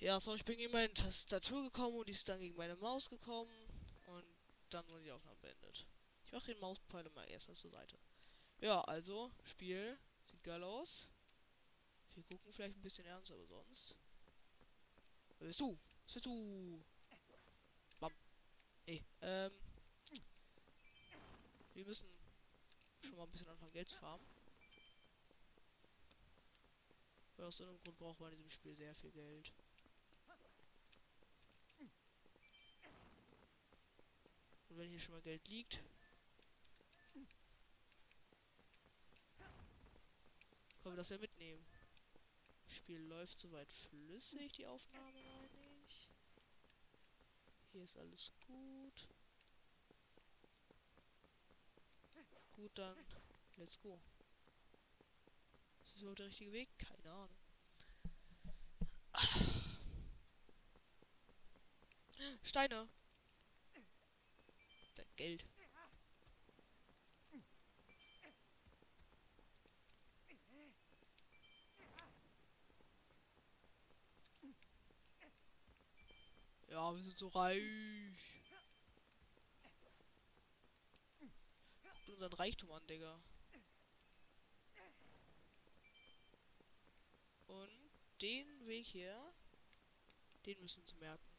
[0.00, 3.10] Ja, so, ich bin gegen meine Tastatur gekommen und die ist dann gegen meine Maus
[3.10, 3.50] gekommen.
[4.06, 4.24] Und
[4.70, 5.86] dann wurde die Aufnahme beendet.
[6.24, 7.98] Ich mache den Mauspfeil mal erstmal zur Seite.
[8.60, 9.98] Ja, also, Spiel.
[10.24, 11.10] Sieht geil aus.
[12.14, 13.94] Wir gucken vielleicht ein bisschen ernst, aber sonst.
[15.38, 15.76] Wer bist du?
[16.06, 16.82] Was bist du?
[17.98, 18.12] Bam.
[18.86, 19.52] Ey, ähm.
[21.74, 22.08] Wir müssen
[23.02, 24.26] schon mal ein bisschen anfangen, Geld zu farmen.
[27.36, 29.52] Weil aus irgendeinem Grund braucht man in diesem Spiel sehr viel Geld.
[34.70, 35.80] Und wenn hier schon mal Geld liegt.
[40.82, 41.64] Können wir das ja mitnehmen.
[42.66, 46.08] Das Spiel läuft soweit flüssig, die Aufnahme meine ich.
[47.72, 49.08] Hier ist alles gut.
[52.52, 52.96] Gut, dann
[53.56, 54.00] let's go.
[55.82, 56.68] Ist das überhaupt der richtige Weg?
[56.78, 57.36] Keine Ahnung.
[62.42, 62.88] Steine.
[65.00, 65.46] Der Geld.
[76.68, 77.62] Ja, wir sind so reich.
[81.82, 83.18] Guckt unseren Reichtum an, Digga.
[87.46, 87.70] Und
[88.20, 89.32] den Weg hier,
[90.44, 91.29] den müssen wir merken.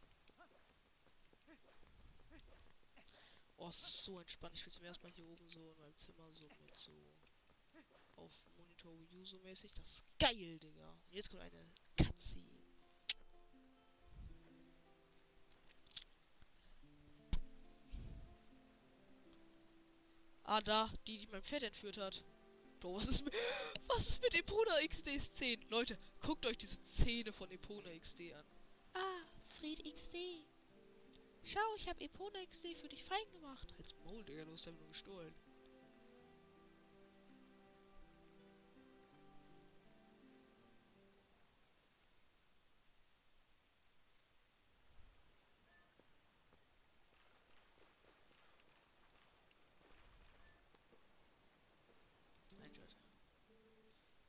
[3.62, 4.56] Oh, es ist so entspannt.
[4.56, 6.92] Ich will zum ersten Mal hier oben so in meinem Zimmer so mit so
[8.16, 9.72] auf Monitor Wii U so mäßig.
[9.76, 10.90] Das ist geil, Digga.
[10.90, 11.64] Und jetzt kommt eine
[11.96, 12.50] Cutscene.
[20.44, 22.24] Ah, da, die, die mein Pferd entführt hat.
[22.80, 23.36] Doch, was ist mit,
[23.86, 25.70] was ist mit Epona XDs 10?
[25.70, 28.46] Leute, guckt euch diese Szene von Epona XD an.
[28.96, 30.16] Ah, Fried XD.
[31.44, 33.74] Schau, ich habe Epona XD für dich fein gemacht.
[33.78, 35.34] Als Maul, Digga, du hast einfach nur gestohlen.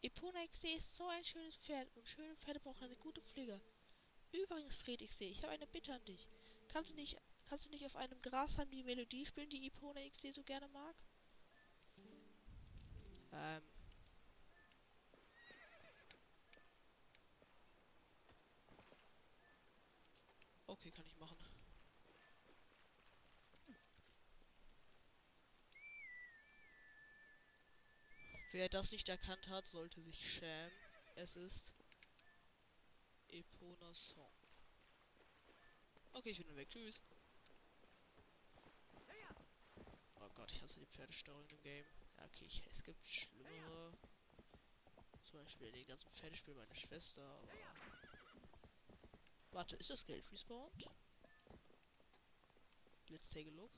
[0.02, 3.60] Epona XD ist so ein schönes Pferd und schöne Pferde brauchen eine gute Pflege.
[4.32, 6.26] Übrigens, Fred XD, ich habe eine Bitte an dich.
[6.72, 10.32] Kannst du nicht, kannst du nicht auf einem Grashalm die Melodie spielen, die Epona XD
[10.32, 10.94] so gerne mag?
[13.32, 13.62] Ähm.
[20.66, 21.36] Okay, kann ich machen.
[28.52, 30.72] Wer das nicht erkannt hat, sollte sich schämen.
[31.16, 31.74] Es ist
[33.28, 34.41] Epona Song.
[36.14, 36.68] Okay, ich bin weg.
[36.68, 37.00] Tschüss.
[40.20, 41.84] Oh Gott, ich hasse die Pferdestauung im Game.
[42.16, 43.92] Ja, okay, ich, es gibt schlimmere.
[45.22, 47.48] Zum Beispiel den ganzen Pferdespiel meiner Schwester, aber.
[49.52, 50.88] Warte, ist das Geld respawned?
[53.08, 53.70] Let's take a look.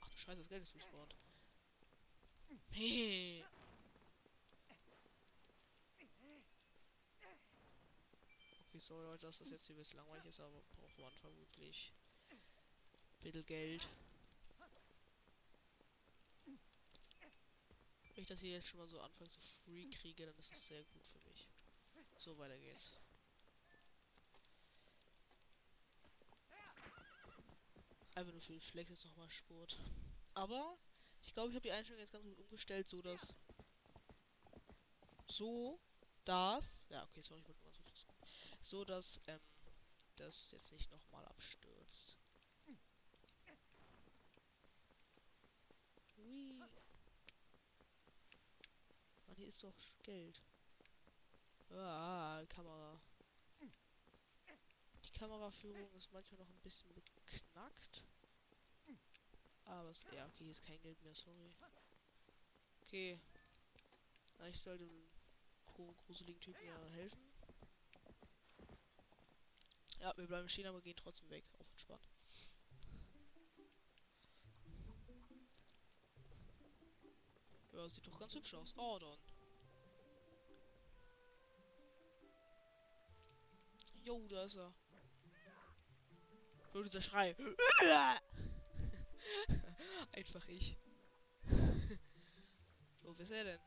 [0.00, 1.14] Ach du Scheiße, das Geld ist respawned.
[2.70, 3.44] Hehe.
[8.78, 11.92] Okay, sorry Leute, dass das jetzt hier ein bisschen langweilig ist, aber braucht man vermutlich
[12.30, 13.88] ein bisschen Geld.
[18.14, 20.68] Wenn ich das hier jetzt schon mal so anfangs so free kriege, dann ist das
[20.68, 21.48] sehr gut für mich.
[22.18, 22.92] So, weiter geht's.
[28.14, 29.76] Einfach nur für den Flex jetzt nochmal Sport.
[30.34, 30.78] Aber
[31.22, 33.34] ich glaube, ich habe die Einstellung jetzt ganz gut umgestellt, so dass
[35.26, 35.80] so
[36.24, 37.57] dass ja okay, sorry, ich mal
[38.68, 39.40] so dass ähm,
[40.16, 42.18] das jetzt nicht nochmal abstürzt.
[46.18, 46.52] Ui.
[46.52, 46.68] Mann,
[49.36, 50.42] hier ist doch Geld.
[51.70, 53.00] Ah, Kamera.
[55.04, 58.04] Die Kameraführung ist manchmal noch ein bisschen beknackt.
[59.64, 61.52] Aber es, ja, okay, hier ist kein Geld mehr, sorry.
[62.82, 63.18] Okay.
[64.38, 65.08] Na, ich sollte dem
[65.74, 67.27] gru- gruseligen Typen ja helfen.
[70.00, 71.44] Ja, wir bleiben stehen, aber gehen trotzdem weg.
[71.58, 72.08] Auf entspannt.
[77.72, 78.74] Ja, sieht doch ganz hübsch aus.
[78.76, 79.18] Oh, dann.
[84.04, 84.72] Jo, da ist er.
[86.74, 87.36] Oh, dieser Schrei.
[90.12, 90.76] Einfach ich.
[93.02, 93.60] wer ist er denn?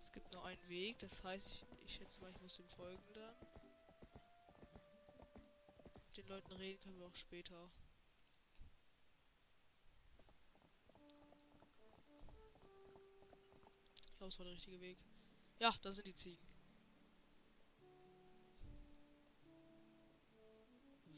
[0.00, 0.98] Es gibt nur einen Weg.
[1.00, 3.34] Das heißt, ich, ich schätze mal, ich muss dem folgen dann.
[6.06, 7.70] Mit den Leuten reden können wir auch später.
[14.04, 14.98] Ich glaube, es war der richtige Weg.
[15.60, 16.46] Ja, da sind die Ziegen.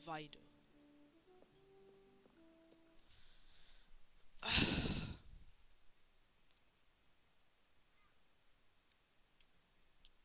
[0.04, 0.38] Weide.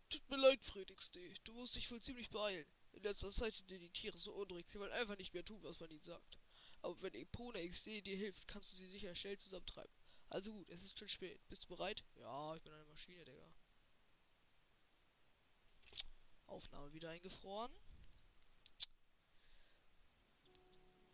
[0.10, 1.18] Tut mir leid, Fredixd.
[1.44, 2.66] Du musst dich wohl ziemlich beeilen.
[2.94, 5.80] In letzter Zeit sind die Tiere so unruhig, sie wollen einfach nicht mehr tun, was
[5.80, 6.38] man ihnen sagt.
[6.82, 9.92] Aber wenn Epona XD dir hilft, kannst du sie sicher schnell zusammentreiben.
[10.30, 11.40] Also gut, es ist schon spät.
[11.50, 12.04] Bist du bereit?
[12.16, 13.54] Ja, ich bin eine Maschine, Digga.
[16.48, 17.72] Aufnahme wieder eingefroren.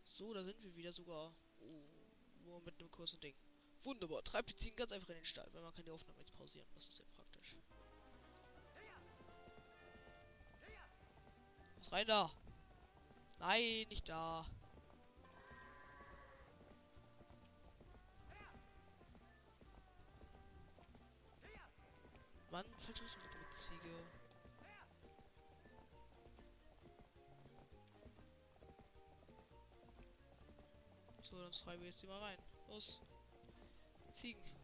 [0.04, 1.34] So, da sind wir wieder sogar.
[1.60, 1.84] Oh,
[2.44, 3.36] nur mit einem kurzen Ding.
[3.84, 4.24] Wunderbar.
[4.24, 6.68] Treibt die Ziegen ganz einfach in den Stall, weil man kann die Aufnahme jetzt pausieren.
[6.74, 7.31] Das ist sehr praktisch.
[11.92, 12.32] Da?
[13.40, 14.44] Nein, nicht da.
[22.50, 23.78] Mann, falsche Richtung mit Ziege.
[31.22, 32.38] So, dann treiben wir jetzt die mal rein.
[32.70, 33.00] Los.
[34.12, 34.61] Ziegen.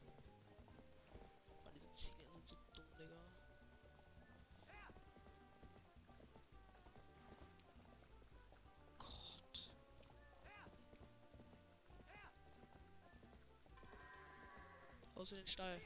[15.27, 15.81] Raus in den Stall.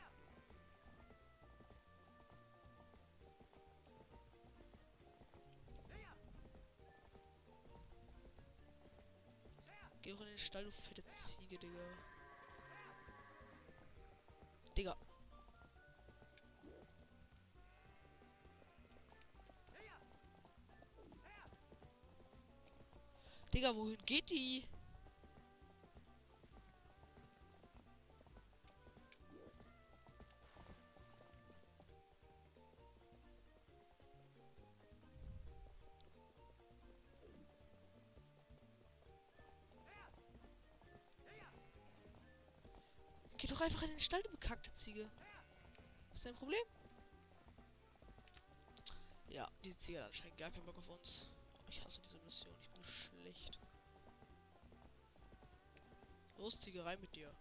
[10.04, 11.80] Geh auch in den Stall, du fette Ziege, Digga.
[14.78, 14.98] Digga.
[23.54, 24.68] Digga, wohin geht die?
[43.62, 45.10] Doch einfach in den Stall, du bekackte Ziege.
[46.10, 46.63] Was ist dein Problem?
[49.30, 51.30] Ja, diese Ziege hat anscheinend gar keinen Bock auf uns.
[51.60, 52.54] Oh, ich hasse diese Mission.
[52.62, 53.60] Ich bin schlecht.
[56.38, 57.34] Los, Ziege, rein mit dir.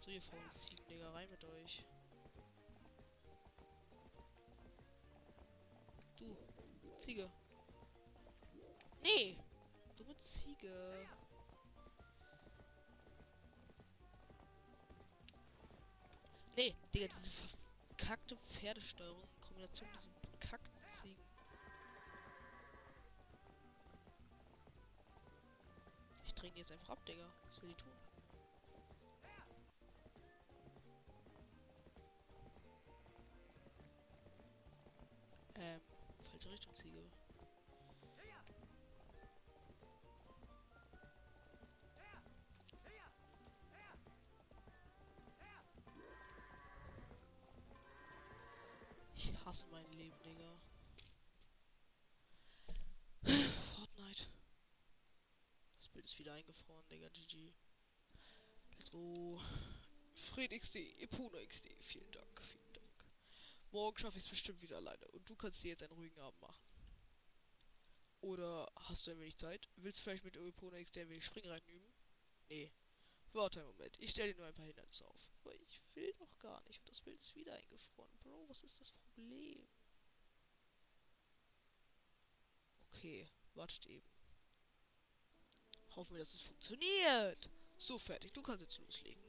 [0.00, 1.84] So, ihr faulen Ziegen, Digga, rein mit euch.
[6.16, 6.36] Du,
[6.98, 7.30] Ziege.
[9.02, 9.36] Nee!
[9.96, 11.08] Dumme Ziege.
[16.56, 17.30] Nee, Digga, diese
[17.96, 21.24] verkackte Pferdesteuerung in Kombination mit diesen bekackten Ziegen.
[26.26, 27.24] Ich dränge jetzt einfach ab, Digga.
[27.48, 27.92] Was will die tun?
[35.56, 35.80] Ähm,
[36.30, 37.02] falsche Richtung, Ziege.
[49.60, 50.60] Hasse mein Leben, Digga.
[53.74, 54.26] Fortnite.
[55.76, 57.08] Das Bild ist wieder eingefroren, Digga.
[57.08, 57.52] GG.
[58.78, 59.40] Let's go.
[60.14, 61.68] Fred XD, Epona XD.
[61.80, 63.04] Vielen Dank, vielen Dank.
[63.72, 65.06] Morgen schaffe ich es bestimmt wieder alleine.
[65.08, 66.64] Und du kannst dir jetzt einen ruhigen Abend machen.
[68.22, 69.68] Oder hast du ein wenig Zeit?
[69.76, 71.92] Willst du vielleicht mit Epona XD ein wenig Springreiten üben?
[72.48, 72.70] Nee.
[73.32, 75.28] Warte einen Moment, ich stelle dir nur ein paar Hindernisse auf.
[75.40, 78.18] Aber ich will doch gar nicht und das Bild ist wieder eingefroren.
[78.22, 79.66] Bro, was ist das Problem?
[82.92, 84.06] Okay, wartet eben.
[85.96, 87.50] Hoffen wir, dass es funktioniert.
[87.78, 89.22] So, fertig, du kannst jetzt loslegen.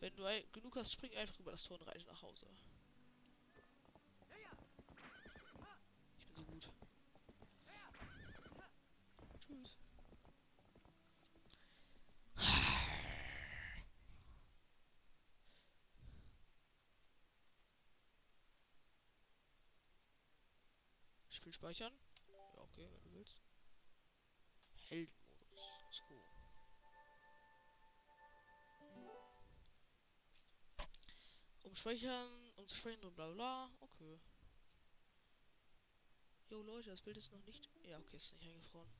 [0.00, 2.46] Wenn du genug hast, spring einfach über das Tor und reite nach Hause.
[6.18, 6.68] Ich bin so gut.
[9.40, 9.76] Tschüss.
[21.52, 21.92] Spiel speichern?
[22.28, 23.42] Ja, okay, wenn du willst.
[24.88, 25.58] Heldenmodus.
[25.84, 26.14] Let's go.
[31.64, 33.70] Umspeichern, um zu speichern und bla bla.
[33.80, 34.18] Okay.
[36.48, 37.68] Jo Leute, das Bild ist noch nicht.
[37.84, 38.90] Ja, okay, ist nicht eingefroren.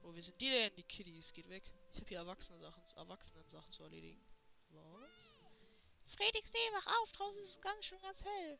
[0.00, 0.74] Wo wir sind die denn?
[0.76, 1.32] Die Kiddies.
[1.34, 1.74] Geht weg.
[1.92, 4.24] Ich habe hier erwachsene Sachen, erwachsenen Sachen zu erledigen.
[4.70, 5.07] Was?
[6.08, 7.12] Fredix, nee, wach auf.
[7.12, 8.58] Draußen ist es ganz schön ganz hell.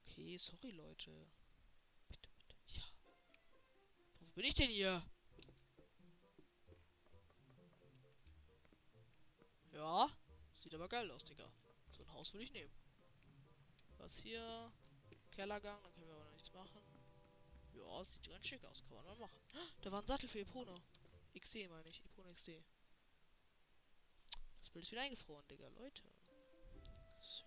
[0.00, 1.10] Okay, sorry, Leute.
[2.08, 2.56] Bitte, bitte.
[2.68, 2.84] Ja.
[4.20, 5.02] Wo bin ich denn hier?
[9.72, 10.10] Ja.
[10.60, 11.50] Sieht aber geil aus, Digga.
[11.90, 12.72] So ein Haus würde ich nehmen.
[13.98, 14.72] Was hier?
[15.30, 16.80] Kellergang, da können wir aber noch nichts machen.
[17.72, 19.40] Ja, sieht ganz schick aus, kann man mal machen.
[19.82, 20.74] Da war ein Sattel für Epona.
[21.36, 22.62] XD meine ich, Epona XD.
[24.60, 26.13] Das Bild ist wieder eingefroren, Digga, Leute.
[27.24, 27.44] So.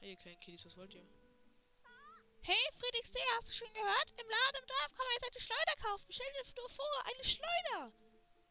[0.00, 1.06] Hey, ihr kleinen Kiddies, was wollt ihr?
[2.42, 4.10] Hey, Friedrich D., hast du schon gehört?
[4.10, 6.06] Im Laden im Dorf kann man jetzt eine Schleuder kaufen.
[6.10, 7.92] Stell dir nur vor, eine Schleuder.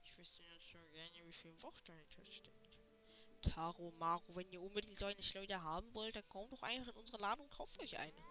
[0.04, 2.78] Ich wüsste jetzt schon gerne, wie viel Wort dahinter steckt.
[3.42, 7.00] Taro, Maro, wenn ihr unbedingt so eine Schleuder haben wollt, dann kommt doch einfach in
[7.00, 8.24] unseren Laden und kauft euch eine.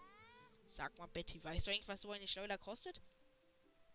[0.65, 3.01] Sag mal, Betty, weißt du eigentlich, was so eine Schleuder kostet?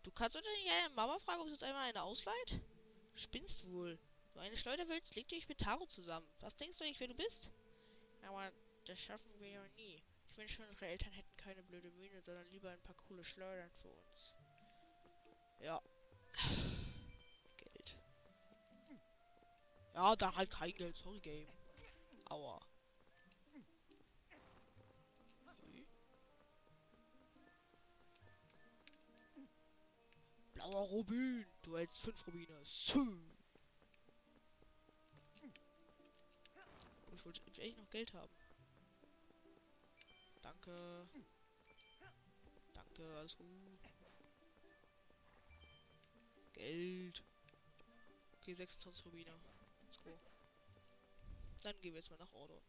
[0.05, 2.61] Du kannst doch nicht deine Mama fragen, ob sie uns einmal eine ausleiht?
[3.15, 3.97] Spinnst wohl.
[4.33, 6.27] Du eine Schleuder willst, leg dich mit Taro zusammen.
[6.41, 7.51] Was denkst du eigentlich, wer du bist?
[8.21, 8.51] Aber
[8.85, 10.03] das schaffen wir ja nie.
[10.29, 13.91] Ich wünsche, unsere Eltern hätten keine blöde Mühle, sondern lieber ein paar coole Schleudern für
[13.91, 14.35] uns.
[15.59, 15.81] Ja.
[17.57, 17.97] Geld.
[19.95, 20.97] Ja, da halt kein Geld.
[20.97, 21.47] Sorry, Game.
[22.25, 22.59] Aua.
[30.65, 31.45] Blauer Rubin.
[31.61, 32.59] Du hältst fünf Rubine.
[32.65, 33.19] Sü.
[37.13, 38.33] Ich wollte echt noch Geld haben.
[40.41, 41.07] Danke.
[42.73, 43.79] Danke, alles gut.
[46.53, 47.23] Geld.
[48.33, 49.39] Okay, 26 Rubine.
[49.83, 50.19] Let's go.
[51.61, 52.61] Dann gehen wir jetzt mal nach Ordon.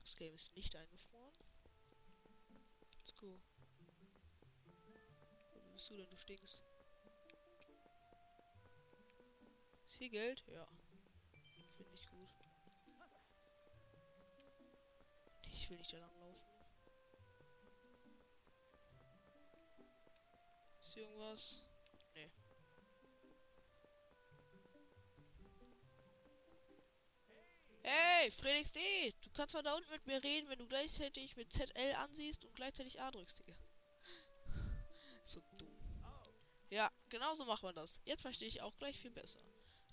[0.00, 1.34] Das Game ist nicht eingefroren.
[2.98, 3.40] Let's go.
[5.82, 6.10] Bist du denn?
[6.10, 6.62] Du stinkst.
[9.84, 10.44] Ist hier Geld?
[10.46, 10.68] Ja.
[11.76, 12.28] Finde ich gut.
[15.44, 16.40] Ich will nicht da lang laufen.
[20.78, 21.64] Ist hier irgendwas?
[22.14, 22.30] Nee.
[27.82, 29.12] Hey, Felix D.
[29.20, 32.54] Du kannst mal da unten mit mir reden, wenn du gleichzeitig mit ZL ansiehst und
[32.54, 33.56] gleichzeitig A drückst, Digga.
[36.72, 38.00] Ja, genau so macht man das.
[38.06, 39.38] Jetzt verstehe ich auch gleich viel besser.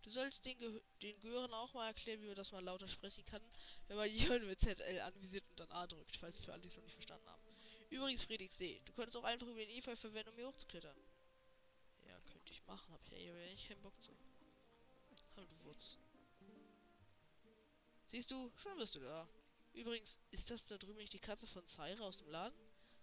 [0.02, 3.26] Du sollst den, Ge den Gören auch mal erklären, wie man das mal lauter sprechen
[3.26, 3.42] kann,
[3.90, 6.78] wenn man jemanden mit ZL anvisiert und dann A drückt, falls für alle, die es
[6.78, 7.42] noch nicht verstanden haben.
[7.90, 8.82] Übrigens, Friedrichs D.
[8.86, 10.96] Du könntest auch einfach über den Efeu verwenden, um hier hochzuklettern.
[12.08, 14.14] Ja, könnte ich machen, hab ich ja eigentlich keinen Bock zu.
[15.36, 15.98] Hallo, du Wurz.
[18.08, 19.28] Siehst du, schon bist du da.
[19.74, 22.58] Übrigens, ist das da drüben nicht die Katze von Zaira aus dem Laden?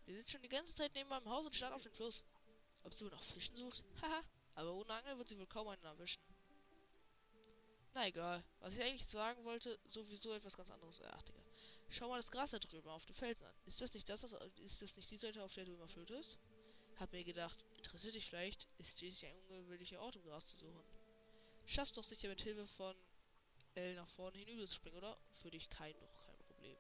[0.06, 2.24] Die sitzt schon die ganze Zeit neben meinem Haus und starrt auf den Fluss.
[2.86, 3.84] Ob sie wohl nach Fischen sucht?
[4.02, 4.22] Haha,
[4.54, 6.22] aber ohne Angel wird sie wohl kaum einen erwischen.
[7.94, 8.44] Na egal.
[8.60, 11.02] Was ich eigentlich sagen wollte, sowieso etwas ganz anderes.
[11.02, 11.42] Ach, Digga.
[11.88, 13.54] Schau mal das Gras da drüben auf dem Felsen an.
[13.64, 16.38] Ist das nicht das, ist das nicht die Seite, auf der du immer flötest?
[16.96, 20.84] Hab mir gedacht, interessiert dich vielleicht, ist schließlich ein ungewöhnlicher Ort, um Gras zu suchen.
[21.66, 22.96] Schaffst doch sicher mit Hilfe von
[23.74, 25.18] L nach vorne hinüber zu springen, oder?
[25.42, 26.76] Für dich kein doch kein Problem.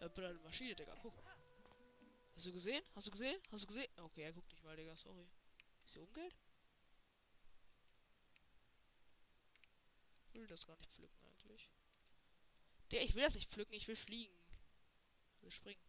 [0.00, 0.94] Ja, bin eine Maschine, Digga.
[1.02, 1.14] Guck.
[2.34, 2.84] Hast du gesehen?
[2.94, 3.40] Hast du gesehen?
[3.50, 3.90] Hast du gesehen?
[3.96, 4.96] Okay, er guckt nicht mal, Digga.
[4.96, 5.26] Sorry.
[5.92, 6.36] Hier Umgeld?
[10.32, 11.70] Ich will das gar nicht pflücken eigentlich.
[12.90, 14.34] Der, ich will das nicht pflücken, ich will fliegen.
[15.36, 15.80] Ich will springen.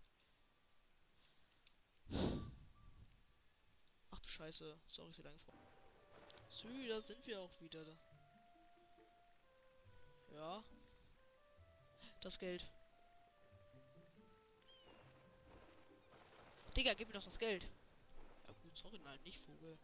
[4.11, 4.79] Ach du Scheiße.
[4.87, 5.53] Sorry, so lange vor.
[6.47, 7.85] So, da sind wir auch wieder.
[10.31, 10.63] Ja.
[12.21, 12.65] Das Geld.
[16.75, 17.63] Digga, gib mir doch das Geld.
[18.47, 19.77] Ja gut, sorry, nein, nicht Vogel.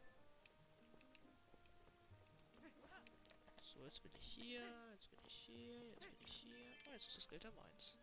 [3.86, 4.63] Jetzt bin ich hier,
[4.94, 6.58] jetzt bin ich hier, jetzt bin ich hier.
[6.88, 7.96] Oh, jetzt ist das Geld ja meins.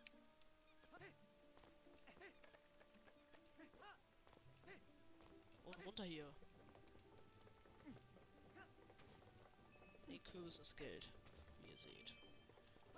[5.65, 6.33] Und runter hier.
[10.07, 11.09] Die Kürbis ist Geld,
[11.59, 12.13] wie ihr seht.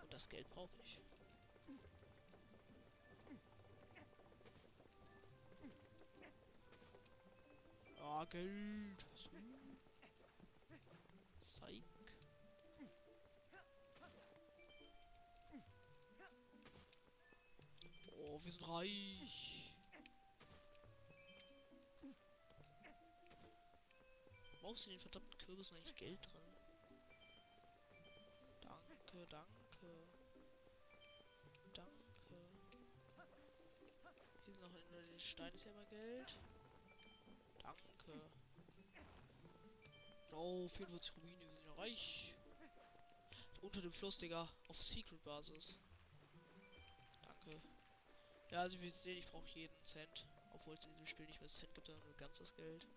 [0.01, 0.99] Und das Geld brauche ich.
[7.99, 9.05] Ah, Geld.
[9.15, 9.29] So.
[11.41, 11.94] Psych.
[18.35, 19.73] Oh, wir sind reich.
[24.59, 26.41] Warum ist in den verdammten Kürbissen eigentlich Geld drin?
[28.61, 30.07] Danke, danke.
[31.73, 31.93] Danke.
[35.13, 36.37] der Stein ist ja immer Geld.
[37.59, 38.31] Danke.
[40.33, 42.33] Oh, 44 Rubine, wir sind ja reich.
[43.61, 44.49] Unter dem Fluss, Digga.
[44.67, 45.79] Auf Secret-Basis.
[48.55, 50.25] Ja, also wir sehen, ich brauche jeden Cent.
[50.53, 52.87] Obwohl es in diesem Spiel nicht mehr Cent gibt, sondern nur ganzes Geld.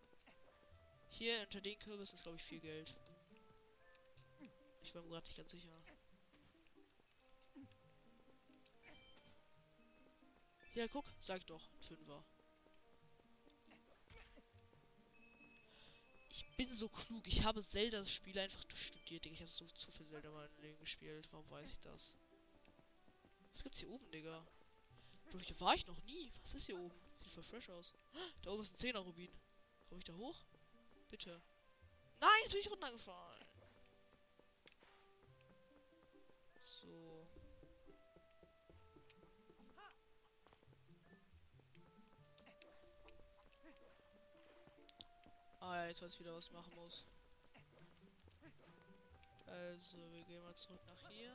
[1.08, 2.96] Hier unter den Kürbissen ist, glaube ich, viel Geld.
[4.82, 5.82] Ich war mir gerade nicht ganz sicher.
[10.74, 12.24] Ja, guck, sag doch, ein Fünfer.
[16.30, 17.26] Ich bin so klug.
[17.26, 19.34] Ich habe Zeldas Spiel einfach studiert, Digga.
[19.34, 21.26] Ich habe so zu viel Zelda mal in Leben gespielt.
[21.32, 22.14] Warum weiß ich das?
[23.50, 24.46] Was gibt's hier oben, Digga?
[25.30, 26.32] Durch hier war ich noch nie.
[26.42, 26.94] Was ist hier oben?
[27.16, 27.92] Sieht voll fresh aus.
[28.42, 29.30] Da oben ist ein 10er Rubin.
[29.88, 30.44] Komme ich da hoch?
[31.08, 31.40] Bitte.
[32.20, 33.44] Nein, jetzt bin ich runtergefallen.
[36.64, 37.26] So.
[45.60, 47.04] Ah jetzt weiß ich wieder, was ich machen muss.
[49.46, 51.34] Also, wir gehen mal zurück nach hier.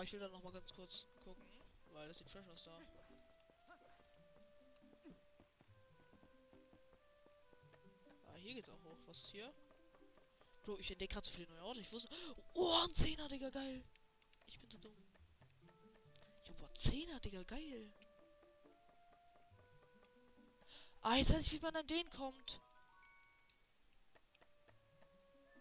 [0.00, 1.44] Aber ich will dann noch mal ganz kurz gucken,
[1.92, 2.80] weil das sieht fresh aus da.
[8.26, 8.96] Ah, hier geht's auch hoch.
[9.04, 9.52] Was ist hier?
[10.62, 11.80] Bro, ich entdecke gerade so viele neue Orte.
[11.80, 12.08] Ich wusste.
[12.54, 13.84] Oh, ein Zehner, Digga, geil.
[14.46, 14.96] Ich bin so dumm.
[16.46, 17.92] Jo, boah, Zehner, Digga, geil.
[21.02, 22.62] Ah, jetzt weiß ich, wie man an den kommt.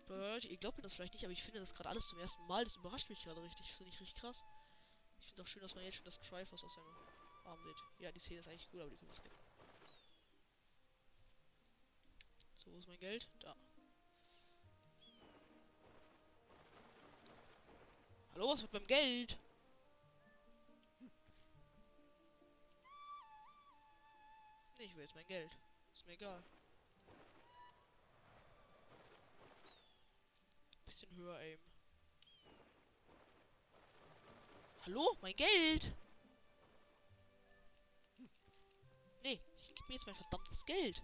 [0.10, 2.46] Leute, ihr glaubt mir das vielleicht nicht, aber ich finde das gerade alles zum ersten
[2.48, 2.64] Mal.
[2.64, 3.72] Das überrascht mich gerade richtig.
[3.74, 4.44] Finde ich richtig krass.
[5.20, 6.88] Ich finde es auch schön, dass man jetzt schon das Triforce auf seinem
[7.46, 7.78] Arm sieht.
[8.00, 9.38] Ja, die Szene ist eigentlich gut, aber die können wir skippen.
[12.56, 13.28] So, wo ist mein Geld?
[13.40, 13.56] Da.
[18.34, 19.38] Hallo, was mit meinem Geld?
[24.80, 25.52] Ich will jetzt mein Geld.
[25.94, 26.44] Ist mir egal.
[31.00, 31.60] Bisschen höher aim.
[34.86, 35.18] Hallo?
[35.22, 35.94] Mein Geld!
[39.24, 41.02] Nee, ich gebe mir jetzt mein verdammtes Geld.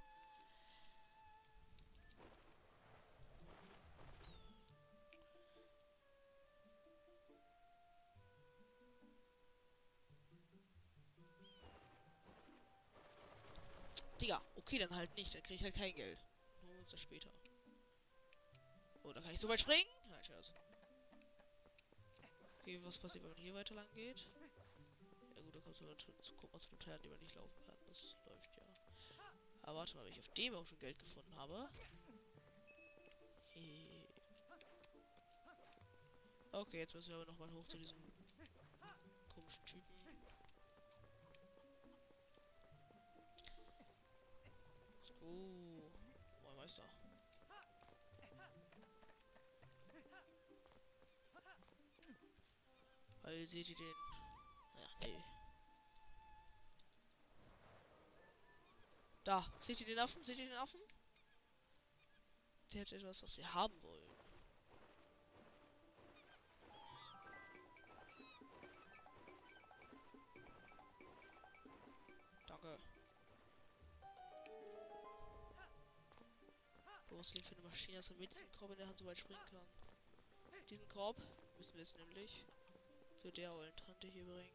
[14.19, 15.33] Digga, okay, dann halt nicht.
[15.33, 16.19] Dann kriege ich halt kein Geld.
[16.63, 17.29] Nur uns das später.
[19.05, 19.85] Oh, da kann ich so weit springen?
[20.09, 20.51] Nein, Scherz.
[22.59, 24.27] Okay, was passiert, wenn man hier weiter lang geht?
[25.35, 27.35] Ja gut, da kommt man zu, kommt man zu einem Teil, an dem man nicht
[27.35, 27.75] laufen kann.
[27.85, 28.63] Das läuft ja.
[29.61, 31.69] Aber warte mal, wenn ich auf dem auch schon Geld gefunden habe.
[36.51, 37.97] Okay, jetzt müssen wir aber nochmal hoch zu diesem
[39.35, 39.95] komischen Typen.
[45.03, 45.91] So.
[46.43, 46.94] Moin Meister.
[53.25, 53.95] Weil seht ihr den.
[54.77, 55.23] Ja, nee.
[59.23, 60.23] Da, seht ihr den Affen?
[60.23, 60.79] Seht ihr den Affen?
[62.71, 64.03] Der hat etwas, was wir haben wollen.
[72.47, 72.77] Danke.
[77.09, 79.45] Los, für eine Maschine, dass er mit diesem Korb in der Hand so weit springen
[79.49, 79.65] kann.
[80.69, 81.17] Diesen Korb
[81.57, 82.45] müssen wir jetzt nämlich
[83.25, 84.51] zu der Tante hier bringen.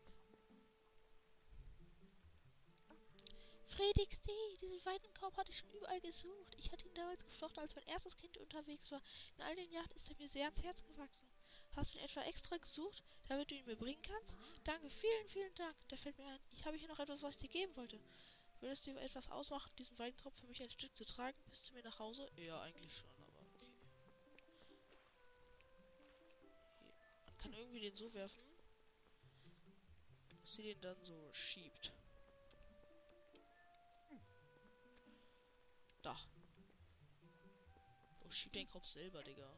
[3.67, 4.31] Fredix D.,
[4.61, 6.55] diesen weiten Korb hatte ich schon überall gesucht.
[6.57, 9.03] Ich hatte ihn damals geflochten, als mein erstes Kind unterwegs war.
[9.37, 11.27] In all den Jahren ist er mir sehr ans Herz gewachsen.
[11.75, 14.39] Hast du ihn etwa extra gesucht, damit du ihn mir bringen kannst?
[14.63, 15.75] Danke, vielen, vielen Dank.
[15.89, 17.99] Da fällt mir ein, ich habe hier noch etwas, was ich dir geben wollte.
[18.61, 21.75] Würdest du etwas ausmachen, diesen weiten Korb für mich ein Stück zu tragen, bis zu
[21.75, 22.31] mir nach Hause?
[22.37, 23.73] Ja, eigentlich schon, aber okay.
[27.27, 28.50] Man kann irgendwie den so werfen,
[30.55, 31.93] sie den dann so schiebt.
[36.03, 36.17] Da.
[38.25, 39.51] Oh, schieb den Kopf selber, Digga.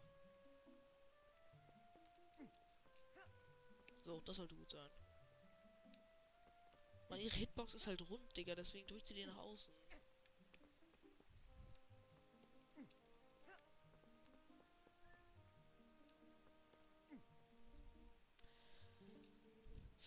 [4.05, 4.91] So, das sollte gut sein.
[7.09, 9.75] Man, ihre Hitbox ist halt rund, Digga, deswegen drückt sie den nach außen.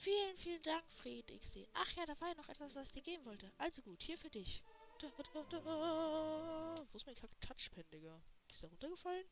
[0.05, 1.67] Vielen, vielen Dank, Fred XD.
[1.73, 3.51] Ach ja, da war ja noch etwas, was ich dir geben wollte.
[3.57, 4.61] Also gut, hier für dich.
[4.99, 6.75] Da, da, da.
[6.91, 8.21] Wo ist mein Kack Touchpen, Digga?
[8.47, 9.25] Ist der runtergefallen?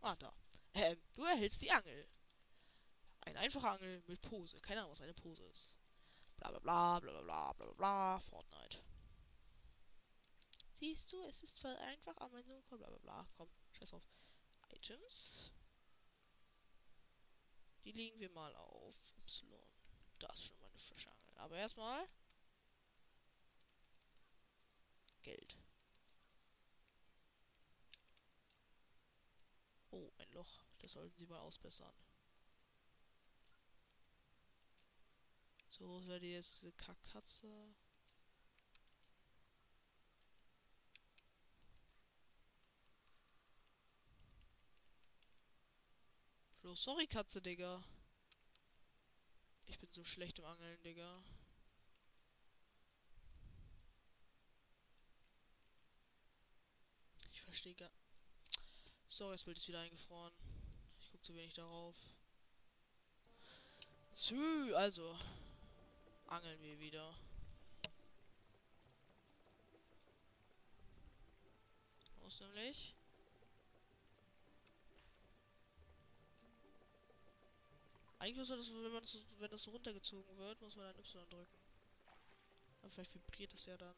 [0.00, 0.34] Ah, da.
[0.74, 2.08] Ähm, du erhältst die Angel.
[3.20, 4.60] Eine einfache Angel mit Pose.
[4.60, 5.76] Keine Ahnung, was eine Pose ist.
[6.38, 8.18] Bla bla bla bla bla bla bla bla.
[8.18, 8.82] Fortnite.
[10.72, 13.28] Siehst du, es ist zwar einfach, aber so bla bla bla.
[13.36, 14.02] Komm, scheiß auf.
[14.72, 15.52] Items.
[17.84, 19.75] Die legen wir mal auf Y.
[20.18, 21.32] Das ist schon mal eine Fischangel.
[21.36, 22.08] Aber erstmal.
[25.22, 25.58] Geld.
[29.90, 30.64] Oh, ein Loch.
[30.78, 31.94] Das sollten sie mal ausbessern.
[35.68, 37.74] So, was wäre die jetzt diese Kackkatze?
[46.60, 47.84] Flo, sorry, Katze, Digga.
[49.66, 51.22] Ich bin so schlecht im Angeln, Digga.
[57.32, 57.90] Ich verstehe gar.
[59.08, 60.32] Sorry, das Bild ist wieder eingefroren.
[61.00, 61.96] Ich gucke zu wenig darauf.
[64.14, 65.18] Sü, also.
[66.26, 67.14] Angeln wir wieder.
[72.24, 72.40] Aus
[78.26, 80.98] Eigentlich muss man das, wenn man das, wenn das so runtergezogen wird, muss man dann
[80.98, 81.58] Y drücken.
[82.82, 83.94] Aber vielleicht vibriert es ja dann.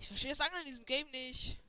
[0.00, 1.60] Ich verstehe das Angeln in diesem Game nicht.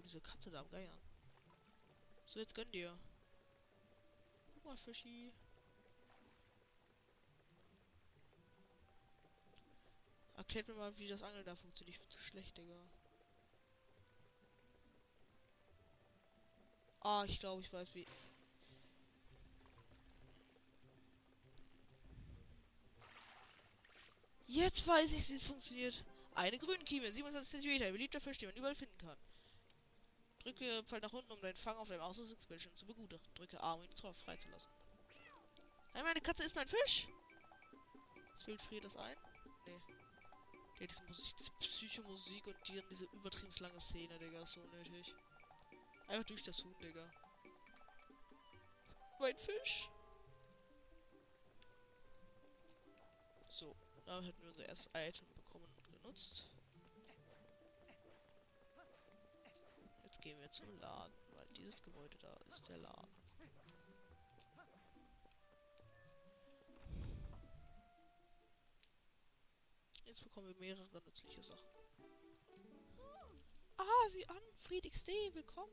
[0.00, 0.98] Oh, diese Katze da am Geiern.
[2.26, 2.96] So, jetzt gönn dir.
[4.54, 5.32] Guck mal, Fischi.
[10.36, 11.96] Erklärt mir mal, wie das Angeln da funktioniert.
[11.96, 12.80] Ich bin zu schlecht, Digga.
[17.00, 18.06] Ah, ich glaube, ich weiß wie.
[24.46, 26.04] Jetzt weiß ich, wie es funktioniert.
[26.34, 29.16] Eine Grünkieme, 27 cm, beliebter Fisch, den man überall finden kann.
[30.40, 33.34] Drücke Pfeil nach unten, um deinen Fang auf deinem Aussichtsbildschirm zu begutachten.
[33.34, 34.72] Drücke A, um ihn drauf freizulassen.
[35.94, 37.08] Nein, meine Katze ist mein Fisch!
[38.32, 39.16] Das Bild friert das ein?
[39.66, 39.80] Nee.
[40.80, 45.14] Ja, diese Musik, diese Psychomusik und die, diese übertrieben lange Szene, Digga, ist so nötig.
[46.08, 47.10] Einfach durch das Huhn, Digga.
[49.18, 49.90] Mein Fisch!
[53.48, 53.76] So.
[54.06, 56.49] Damit hätten wir unser erstes Item bekommen und genutzt.
[60.20, 63.14] Gehen wir zum Laden, weil dieses Gebäude da ist der Laden.
[70.04, 71.66] Jetzt bekommen wir mehrere nützliche Sachen.
[73.76, 75.72] Ah, sieh an, Friedrich D., willkommen.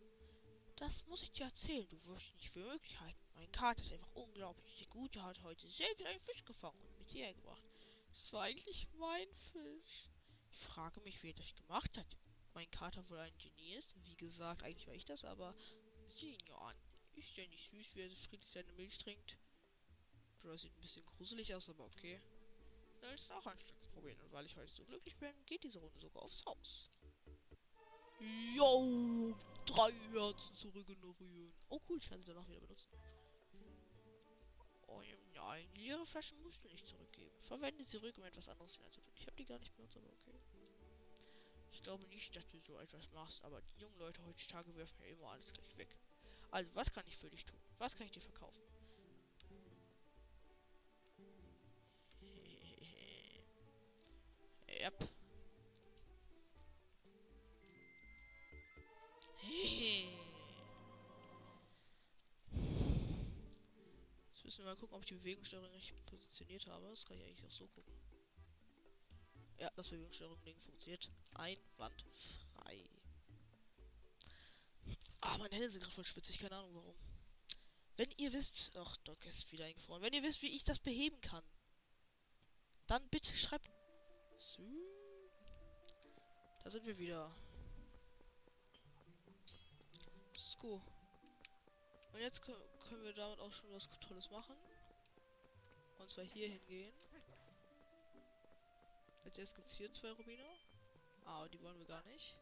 [0.78, 3.20] Das muss ich dir erzählen, du wirst nicht für möglich halten.
[3.34, 4.76] Mein Kater ist einfach unglaublich.
[4.78, 7.66] Die Gute hat heute selbst einen Fisch gefangen und mit hierher gebracht.
[8.14, 10.10] Das war eigentlich mein Fisch.
[10.52, 12.18] Ich frage mich, wer das gemacht hat.
[12.58, 13.94] Mein Kater wohl ein Genie ist.
[14.04, 15.54] Wie gesagt, eigentlich war ich das, aber
[16.08, 16.76] sieh ihn ja an.
[17.14, 19.38] Ist ja nicht süß, wie er so friedlich seine Milch trinkt.
[20.44, 22.20] Oder sieht ein bisschen gruselig aus, aber okay.
[23.00, 24.20] Da ist auch ein Stück probieren.
[24.22, 26.90] Und weil ich heute so glücklich bin, geht diese Runde sogar aufs Haus.
[28.56, 29.36] Yo,
[29.68, 31.54] drei Herzen zurückgenerieren.
[31.70, 32.90] Oh cool, ich kann sie danach wieder benutzen.
[34.88, 35.04] Oh
[35.36, 37.40] nein, leere Flaschen musst du nicht zurückgeben.
[37.40, 39.14] Verwende sie ruhig, um etwas anderes hineinzutun.
[39.16, 40.40] Ich habe die gar nicht benutzt, aber okay.
[41.78, 45.06] Ich glaube nicht, dass du so etwas machst, aber die jungen Leute heutzutage werfen ja
[45.10, 45.96] immer alles gleich weg.
[46.50, 47.60] Also, was kann ich für dich tun?
[47.78, 48.64] Was kann ich dir verkaufen?
[54.68, 55.04] Yep.
[64.34, 66.90] Jetzt müssen wir mal gucken, ob ich die Bewegungssteuerung richtig positioniert habe.
[66.90, 68.07] Das kann ich eigentlich auch so gucken.
[69.60, 72.90] Ja, das Bewegungssteuerung-Ding funktioniert einwandfrei.
[75.22, 76.96] Ah, meine Hände sind gerade voll schwitzig, keine Ahnung warum.
[77.96, 80.04] Wenn ihr wisst, ach, Doc ist wieder eingefroren.
[80.04, 81.44] Wenn ihr wisst, wie ich das beheben kann,
[82.86, 83.70] dann bitte schreibt.
[84.38, 84.62] So.
[86.64, 87.36] Da sind wir wieder.
[90.60, 90.82] Go.
[92.14, 94.56] Und jetzt können wir damit auch schon was Tolles machen.
[95.98, 96.94] Und zwar hier hingehen.
[99.28, 100.42] Als erstes gibt es hier zwei Rubine.
[101.26, 102.38] Ah, die wollen wir gar nicht.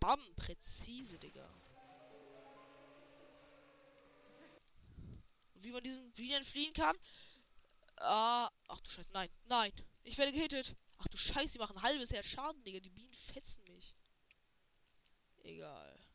[0.00, 1.48] Bam, präzise, Digga.
[5.54, 6.96] Wie man diesen Bienen fliehen kann.
[7.98, 9.72] Ah, ach du Scheiße, nein, nein.
[10.02, 10.74] Ich werde gehittet.
[10.98, 12.80] Ach du Scheiße, die machen halbes Herz Schaden, Digga.
[12.80, 13.94] Die Bienen fetzen mich.
[15.44, 16.09] Egal.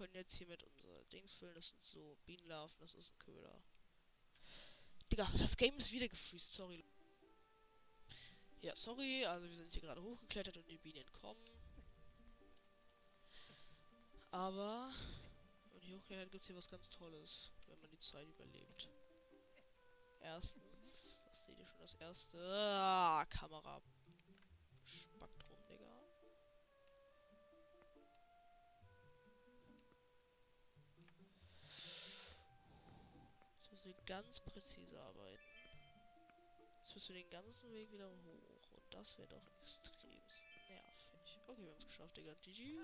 [0.00, 1.54] Können jetzt hier mit unser Dings füllen.
[1.54, 3.62] Das sind so Bienenlarven, das ist ein Köder.
[5.12, 6.82] Digga, das Game ist wieder gefreezed, sorry.
[8.62, 11.44] Ja, sorry, also wir sind hier gerade hochgeklettert und die Bienen kommen.
[14.30, 14.90] Aber,
[15.72, 18.88] wenn hier hochklettert, gibt es hier was ganz Tolles, wenn man die Zeit überlebt.
[20.20, 22.38] Erstens, das seht ihr schon das erste.
[22.38, 23.82] Ah, Kamera.
[24.82, 25.39] Spektrum,
[34.10, 35.38] ganz präzise arbeiten.
[36.80, 38.72] Jetzt müssen wir den ganzen Weg wieder hoch.
[38.72, 41.38] Und das wäre doch extremst nervig.
[41.46, 42.34] Okay, wir haben es geschafft, Digga.
[42.42, 42.76] GG.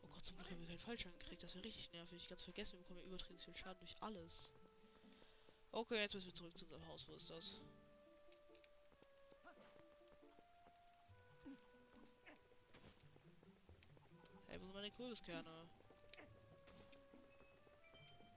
[0.00, 1.42] Oh Gott, zum Glück haben wir keinen Fallschaden gekriegt.
[1.42, 2.26] Das wäre richtig nervig.
[2.28, 4.54] Ganz vergessen, wir bekommen ja übertrieben viel Schaden durch alles.
[5.70, 7.06] Okay, jetzt müssen wir zurück zu unserem Haus.
[7.06, 7.60] Wo ist das?
[14.48, 15.68] Hey, wo sind meine Kürbiskerne?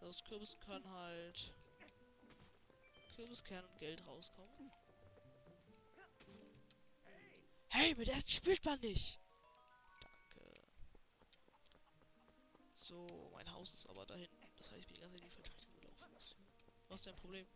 [0.05, 1.51] Aus Kürbissen können halt
[3.15, 4.71] Kürbiskern und Geld rauskommen.
[7.69, 9.19] Hey, mit Essen spielt man nicht!
[9.99, 10.53] Danke.
[12.75, 14.37] So, mein Haus ist aber da hinten.
[14.57, 16.47] Das heißt, ich bin die ganze Zeit in die falsche Richtung gelaufen.
[16.87, 17.47] Was ist dein Problem?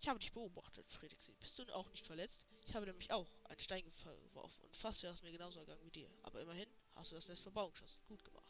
[0.00, 1.36] Ich habe dich beobachtet, Fredriksen.
[1.38, 2.46] Bist du auch nicht verletzt?
[2.66, 5.90] Ich habe nämlich auch einen Stein geworfen und fast wäre es mir genauso ergangen wie
[5.90, 6.10] dir.
[6.22, 8.00] Aber immerhin hast du das Nest vom geschossen.
[8.08, 8.43] Gut gemacht.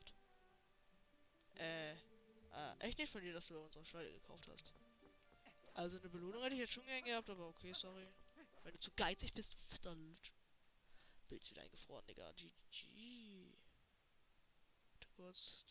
[1.57, 1.97] Äh, äh,
[2.81, 4.73] echt nicht von dir, dass du unsere Schweine gekauft hast.
[5.75, 8.07] Also eine Belohnung hätte ich jetzt schon gern gehabt, aber okay, sorry.
[8.63, 10.33] Wenn du zu geizig bist, du fetter Lutsch.
[11.29, 12.33] Bild wieder eingefroren, Digga.
[12.33, 13.53] GG.
[14.93, 15.65] Warte kurz.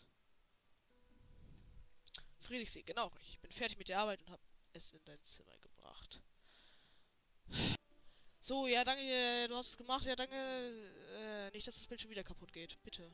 [2.40, 3.12] Friedrichsee, genau.
[3.30, 4.42] Ich bin fertig mit der Arbeit und hab
[4.74, 6.22] es in dein Zimmer gebracht.
[8.42, 10.06] So, ja, danke, du hast es gemacht.
[10.06, 10.36] Ja, danke.
[10.36, 12.78] Äh, nicht, dass das Bild schon wieder kaputt geht.
[12.84, 13.10] Bitte.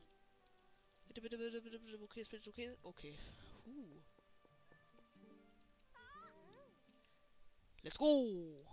[1.12, 2.02] Bitte, bitte, bitte, bitte, bitte.
[2.04, 2.76] Okay, ist okay.
[2.84, 3.18] Okay.
[3.66, 4.00] Huh.
[7.82, 8.64] Let's go!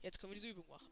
[0.00, 0.88] Jetzt können wir diese Übung machen.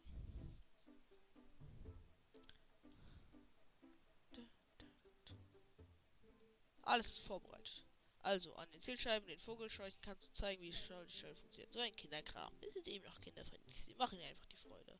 [6.82, 7.86] Alles ist vorbereitet.
[8.20, 11.72] Also, an den Zielscheiben, den Vogelscheuchen kannst du zeigen, wie die Scheuche funktioniert.
[11.72, 12.52] So ein Kinderkram.
[12.60, 13.82] Wir sind eben noch kinderfreundlich.
[13.82, 14.96] Sie machen einfach die Freude.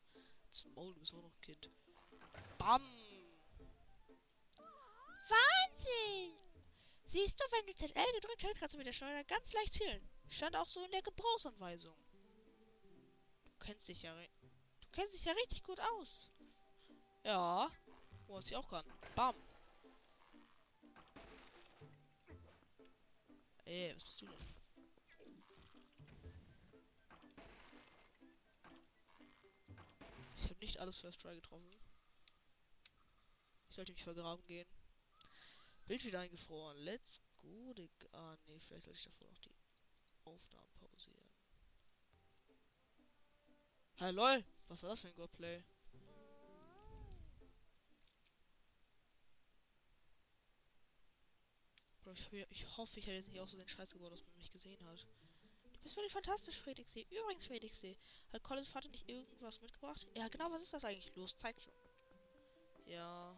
[0.49, 1.69] Zum Maul, du bist auch noch ein Kind.
[2.57, 2.81] Bam!
[5.29, 6.35] Wahnsinn!
[7.05, 10.07] Siehst du, wenn du ZL gedrückt hältst, kannst du mit der Schleuder ganz leicht zielen.
[10.29, 11.95] Stand auch so in der Gebrauchsanweisung.
[13.43, 16.31] Du kennst dich ja, du kennst dich ja richtig gut aus.
[17.23, 17.69] Ja,
[18.27, 18.85] was ich auch kann.
[19.15, 19.35] Bam.
[23.65, 24.51] Ey, was bist du denn?
[30.37, 31.80] Ich habe nicht alles First Try getroffen.
[33.71, 34.67] Ich sollte mich vergraben gehen.
[35.87, 36.77] Bild wieder eingefroren.
[36.79, 38.09] Let's go, Digga.
[38.11, 39.55] Ah, nee, vielleicht sollte ich davor noch die
[40.25, 41.31] Aufnahmen pausieren.
[43.95, 44.43] Hey.
[44.67, 45.63] Was war das für ein Godplay?
[52.13, 54.35] Ich, hier, ich hoffe, ich habe jetzt nicht auch so den Scheiß gebaut, dass man
[54.35, 55.07] mich gesehen hat.
[55.71, 57.07] Du bist wirklich fantastisch, Fredrikssee.
[57.09, 57.97] Übrigens, Fredrikssee.
[58.33, 60.05] Hat Collins Vater nicht irgendwas mitgebracht?
[60.13, 61.15] Ja, genau, was ist das eigentlich?
[61.15, 61.71] Los, zeig schon.
[62.85, 63.33] Ja.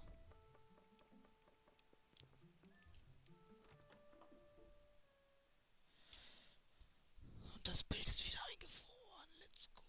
[7.63, 9.30] Und das Bild ist wieder eingefroren.
[9.39, 9.84] Let's go.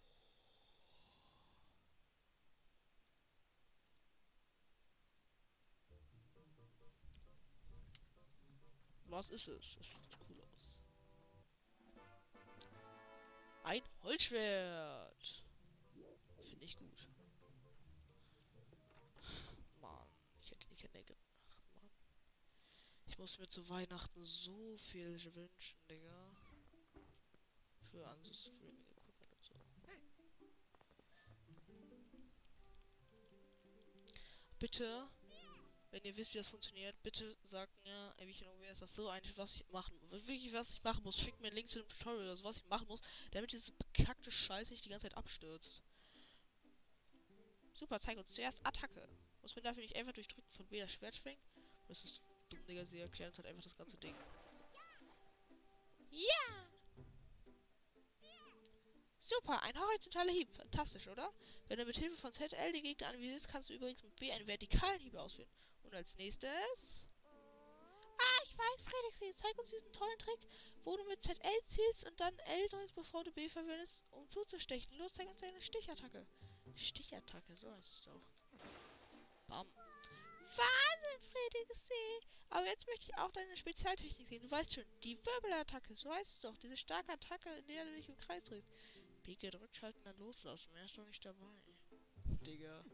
[9.06, 9.76] Was ist es?
[9.80, 10.82] Es sieht cool aus.
[13.64, 15.42] Ein Holzschwert.
[16.44, 17.08] Finde ich gut.
[19.80, 20.06] Mann,
[20.40, 21.16] ich hätte nicht eine Ge
[21.50, 21.90] Ach, Mann.
[23.06, 26.23] Ich muss mir zu Weihnachten so viel wünschen, Digga.
[27.94, 29.54] Für an so Streaming-Equipment und so.
[34.58, 35.08] Bitte,
[35.92, 39.08] wenn ihr wisst, wie das funktioniert, bitte sagt mir, ey, wie genau wäre das so
[39.08, 39.94] eigentlich, was ich machen.
[40.10, 41.16] Wirklich, was ich machen muss.
[41.16, 43.70] Schickt mir einen Link zu dem Tutorial oder so, was ich machen muss, damit diese
[43.70, 45.80] bekackte Scheiße nicht die ganze Zeit abstürzt.
[47.74, 49.08] Super, zeig uns zuerst Attacke.
[49.40, 51.40] Muss man dafür nicht einfach durch Drücken von das Schwert schwingen?
[51.86, 52.84] Das ist dumm, Digga.
[52.84, 54.16] Sie erklären halt einfach das ganze Ding.
[56.10, 56.53] Ja!
[59.26, 60.54] Super, ein horizontaler Hieb.
[60.54, 61.32] Fantastisch, oder?
[61.68, 64.46] Wenn du mit Hilfe von ZL den Gegner anvisierst, kannst du übrigens mit B einen
[64.46, 65.48] vertikalen Hieb ausführen.
[65.82, 67.08] Und als nächstes...
[68.18, 70.40] Ah, ich weiß, Felix, zeig uns diesen tollen Trick,
[70.84, 74.94] wo du mit ZL zielst und dann L drückst, bevor du B verwendest, um zuzustechen.
[74.98, 76.26] Los, zeig uns deine Stichattacke.
[76.74, 78.20] Stichattacke, so heißt es doch.
[79.46, 79.66] Bam.
[80.44, 81.90] Wahnsinn, Felix,
[82.50, 84.42] Aber jetzt möchte ich auch deine Spezialtechnik sehen.
[84.42, 86.58] Du weißt schon, die Wirbelattacke, so heißt es doch.
[86.58, 88.68] Diese starke Attacke, in der du dich im Kreis drehst.
[89.24, 90.72] B gedrückt halten, dann loslassen.
[90.74, 91.62] Mehr ist doch nicht dabei.
[92.46, 92.84] Digga.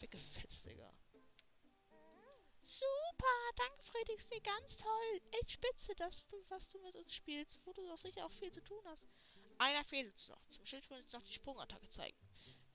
[0.00, 0.92] Weggefetzt, Digga.
[2.60, 5.20] Super, danke Fredix, dir ganz toll.
[5.40, 8.50] Echt spitze, dass du, was du mit uns spielst, wo du doch sicher auch viel
[8.50, 9.06] zu tun hast.
[9.58, 10.48] Einer fehlt uns noch.
[10.48, 12.16] Zum Schluss wollen uns noch die Sprungattacke zeigen.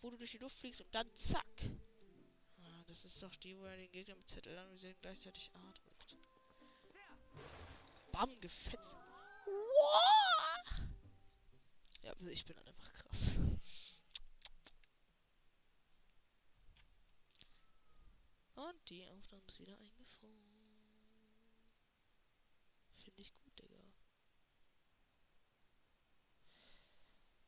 [0.02, 1.46] Wo du durch die Luft fliegst und dann zack.
[2.64, 6.16] Ah, das ist doch die, wo er den Gegner mit Zettel anvisiert gleichzeitig A drückt.
[8.12, 8.96] Bam, gefetzt.
[9.46, 10.19] Wow!
[12.02, 13.40] Ja, also ich bin dann einfach krass.
[18.56, 20.50] Und die Aufnahme ist wieder eingefroren.
[22.98, 23.78] Finde ich gut, Digga.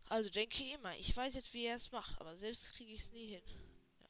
[0.08, 3.12] Also denke immer, ich weiß jetzt, wie er es macht, aber selbst kriege ich es
[3.12, 3.44] nie hin.
[4.00, 4.10] Ja.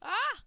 [0.00, 0.42] Ah!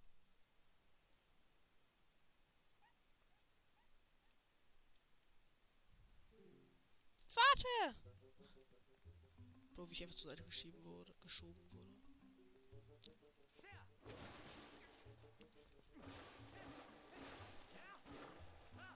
[7.34, 7.96] Warte!
[9.80, 11.96] Doof, ich einfach zur Seite geschieben wurde, geschoben wurde.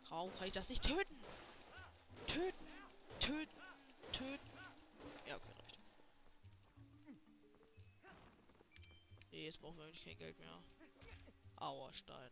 [0.10, 1.24] Warum kann ich das nicht töten?
[2.28, 2.68] Töten,
[3.22, 3.62] töten,
[4.12, 4.52] töten.
[5.26, 5.80] Ja, okay, reicht.
[9.32, 10.62] Nee, jetzt brauchen wir eigentlich kein Geld mehr.
[11.56, 12.32] Aua, Stein.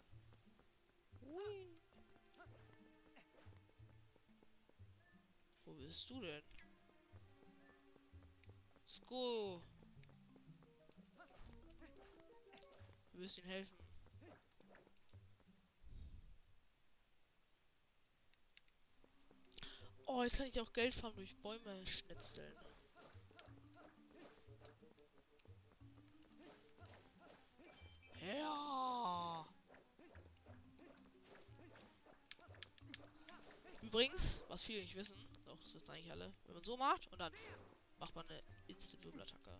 [5.64, 6.44] Wo bist du denn?
[8.91, 9.62] Sko.
[13.13, 13.77] Wir müssen ihm helfen.
[20.08, 22.54] Oh, jetzt kann ich auch Geld farmen durch Bäume schnitzeln.
[28.21, 29.47] Ja.
[33.82, 37.19] Übrigens, was viele nicht wissen, doch, das wissen eigentlich alle, wenn man so macht und
[37.19, 37.32] dann
[38.02, 39.60] macht man eine Instant-Wirbelattacke.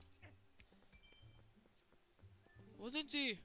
[2.78, 3.40] Wo sind sie?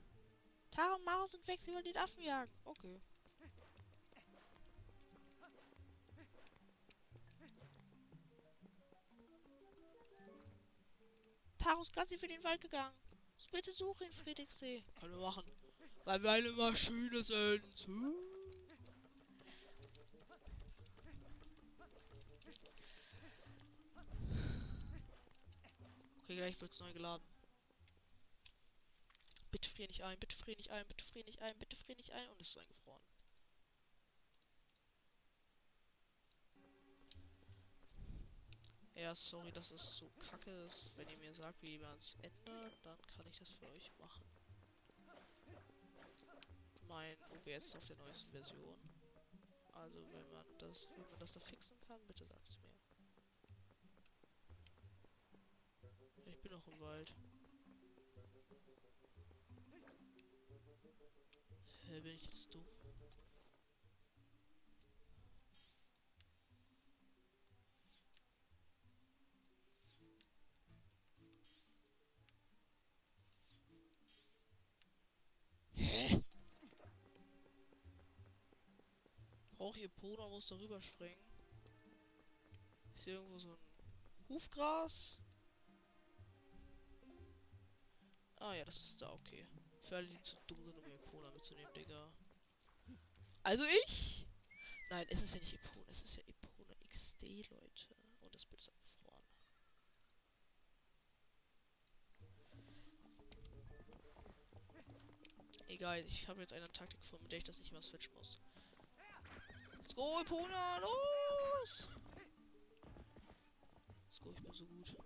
[0.95, 2.51] Und Maro sind weg, sie wollen den Affen jagen.
[2.65, 3.01] Okay.
[11.59, 12.95] Taro ist ganz für den Wald gegangen.
[13.53, 14.85] Bitte suche ihn, Friedrichsee.
[15.01, 15.45] Können wir machen.
[16.05, 17.89] Weil wir eine Maschine sind.
[17.89, 18.26] Okay,
[26.37, 27.27] gleich wird's neu geladen.
[29.51, 32.13] Bitte frier nicht ein, bitte frier nicht ein, bitte frier nicht ein, bitte frier nicht
[32.13, 33.03] ein und es ist eingefroren.
[38.97, 40.93] Ja, sorry, dass es so kacke ist.
[40.97, 44.25] Wenn ihr mir sagt, wie man es ändert, dann kann ich das für euch machen.
[46.89, 48.79] Mein OBS ist auf der neuesten Version.
[49.73, 52.77] Also wenn man das, wenn man das da fixen kann, bitte sagt es mir.
[56.25, 57.15] Ich bin noch im Wald.
[61.87, 62.65] Hä, bin ich jetzt dumm?
[75.75, 76.23] Hä?
[79.59, 81.21] Brauche hier Pona muss darüber springen.
[82.95, 83.59] Ist hier irgendwo so ein
[84.29, 85.23] Hufgras?
[88.47, 89.45] Ah ja, das ist da, okay.
[89.83, 92.13] Für alle, die zu dumm sind, um Epona mitzunehmen, Digga.
[93.43, 94.25] Also ich?
[94.89, 97.97] Nein, es ist ja nicht Epona, es ist ja Epona XD, Leute.
[98.21, 99.25] Und das Bild ist abgefroren.
[105.67, 108.39] Egal, ich habe jetzt eine Taktik gefunden, mit der ich das nicht immer switchen muss.
[109.77, 111.89] Let's go, Epona, los!
[114.05, 115.06] Let's go, ich bin so gut.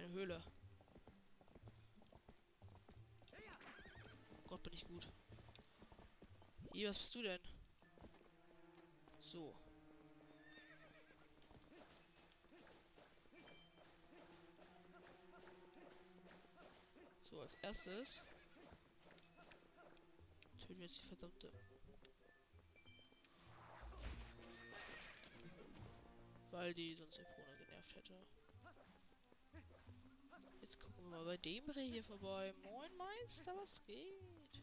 [0.00, 0.42] Eine Höhle.
[4.32, 5.06] Oh Gott, bin ich gut.
[6.72, 7.40] Hier, was bist du denn?
[9.20, 9.54] So.
[17.24, 18.24] So, als erstes
[20.60, 21.52] töten wir jetzt die verdammte
[26.52, 28.39] Weil die sonst Epona genervt hätte.
[30.80, 32.52] Gucken wir mal bei dem Reh hier vorbei.
[32.62, 34.62] Moin Meister, was geht?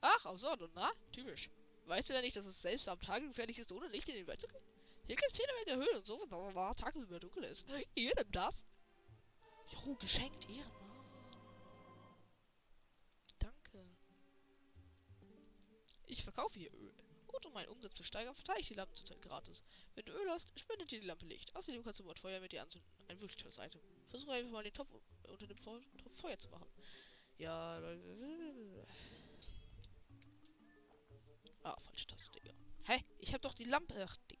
[0.00, 0.92] Ach, auf so, na?
[1.12, 1.50] Typisch.
[1.86, 4.26] Weißt du denn nicht, dass es selbst am Tage gefährlich ist, ohne Licht in den
[4.26, 4.62] Wald zu gehen?
[5.06, 7.66] Hier gibt es jede Menge Höhlen und so, wenn es tagsüber dunkel ist.
[7.94, 8.64] Ihr nimmt das.
[9.72, 11.04] Jo, geschenkt, Ehrenmann.
[13.38, 13.84] Danke.
[16.06, 16.94] Ich verkaufe hier Öl.
[17.32, 19.62] Und um meinen Umsatz zu steigern, verteile ich die Lampen zurzeit gratis.
[19.94, 21.54] Wenn du Öl hast, spendet dir die Lampe Licht.
[21.54, 22.90] Außerdem kannst du Bord Feuer mit dir anzünden.
[23.08, 23.80] Ein wirklich tolles Item.
[24.08, 24.90] Versuche einfach mal den Topf
[25.22, 26.68] unter dem Topf Feuer zu machen.
[27.38, 27.80] Ja.
[31.62, 32.52] Ah, falsche Taste, Digga.
[32.84, 33.04] Hä?
[33.18, 33.94] Ich hab doch die Lampe.
[34.04, 34.40] Ach, Digga.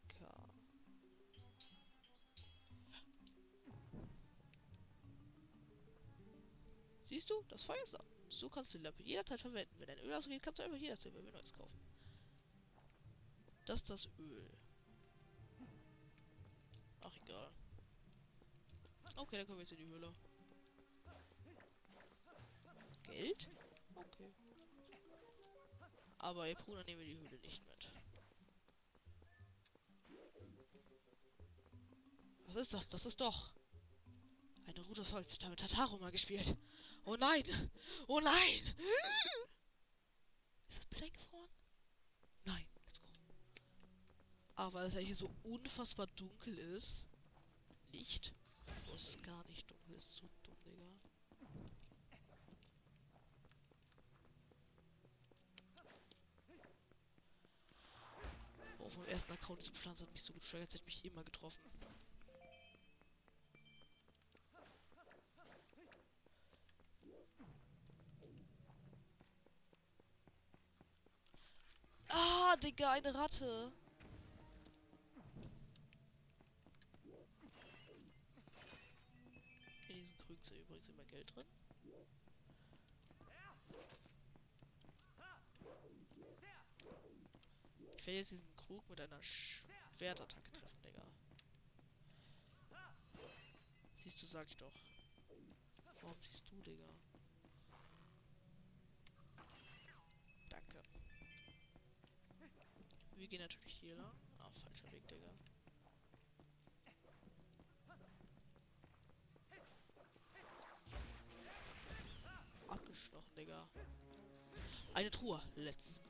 [7.04, 7.42] Siehst du?
[7.48, 8.04] Das Feuer ist da.
[8.28, 9.74] So kannst du die Lampe jederzeit verwenden.
[9.78, 11.89] Wenn dein Öl ausgeht, kannst du einfach jederzeit bei mir Neues kaufen.
[13.66, 14.50] Das ist das Öl.
[17.00, 17.50] Ach, egal.
[19.16, 20.12] Okay, dann kommen wir jetzt in die Höhle.
[23.04, 23.48] Geld?
[23.94, 24.32] Okay.
[26.18, 27.90] Aber ihr Bruder nehmen wir die Höhle nicht mit.
[32.46, 32.88] Was ist das?
[32.88, 33.52] Das ist doch
[34.66, 35.38] eine Rute aus Holz.
[35.38, 36.56] Damit hat Haru mal gespielt.
[37.04, 37.44] Oh nein!
[38.08, 38.74] Oh nein!
[40.68, 41.48] Ist das Bild eingefroren?
[42.44, 43.08] Nein, let's go.
[44.60, 47.06] Aber dass er hier so unfassbar dunkel ist.
[47.92, 48.34] Nicht?
[48.90, 49.96] Oh, es ist gar nicht dunkel.
[49.96, 50.84] Es ist so dumm, Digga.
[58.80, 61.62] Oh, vom ersten Account diese Pflanze hat mich so getriggert, hat mich immer getroffen.
[72.10, 73.72] Ah, Digga, eine Ratte.
[80.42, 81.46] Ist übrigens immer Geld drin.
[87.98, 91.02] Ich werde jetzt diesen Krug mit einer Schwertattacke treffen, Digga.
[93.98, 94.72] Siehst du, sag ich doch.
[96.02, 96.88] Warum siehst du, Digga?
[100.48, 100.82] Danke.
[103.16, 104.16] Wir gehen natürlich hier lang.
[104.38, 105.30] Ah, falscher Weg, Digga.
[112.68, 113.66] Abgestochen, Digga.
[114.92, 115.40] Eine Truhe.
[115.56, 116.02] Let's.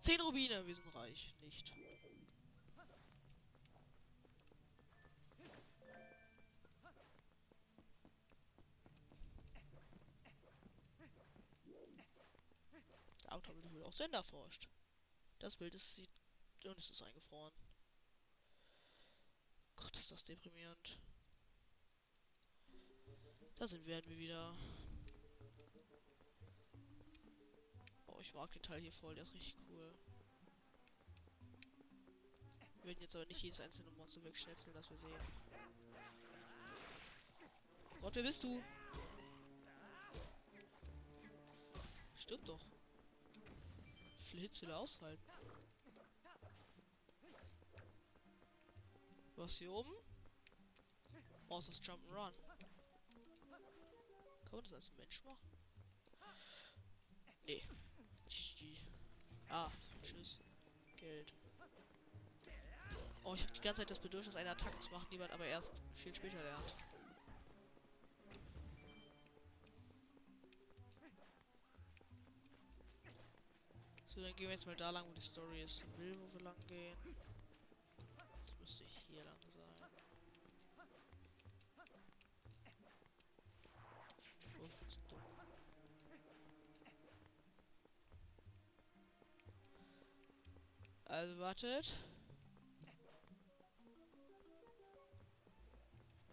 [0.00, 1.34] Zehn Rubine, wir sind reich.
[1.40, 1.72] Nicht.
[13.16, 14.68] Das Auto haben wir auch Sender forscht.
[15.38, 16.10] Das Bild ist sieht
[16.66, 17.54] und es ist eingefroren.
[19.76, 20.98] Gott, ist das deprimierend.
[23.56, 24.54] Da sind werden wir wieder.
[28.06, 29.94] Oh, ich mag den Teil hier voll, der ist richtig cool.
[32.78, 35.20] Wir werden jetzt aber nicht jedes einzelne Monster wegschnetzeln, das wir sehen.
[38.00, 38.62] Gott, wer bist du?
[42.16, 42.60] Stirb doch.
[44.18, 45.24] Wie viel Hits will er aushalten?
[49.36, 49.94] Was hier oben?
[51.48, 52.32] Oh, ist das Jump'n'Run.
[54.54, 55.50] Kann man das als Mensch machen?
[57.44, 57.60] Nee.
[58.28, 58.76] GG.
[59.48, 59.68] Ah,
[60.00, 60.38] tschüss.
[60.96, 61.32] Geld.
[63.24, 65.44] Oh, ich habe die ganze Zeit das Bedürfnis, eine Attacke zu machen, die man aber
[65.44, 66.76] erst viel später lernt.
[74.06, 75.82] So, dann gehen wir jetzt mal da lang, wo die Story ist.
[75.98, 76.96] Will, wo wir lang gehen.
[91.14, 91.94] Also wartet.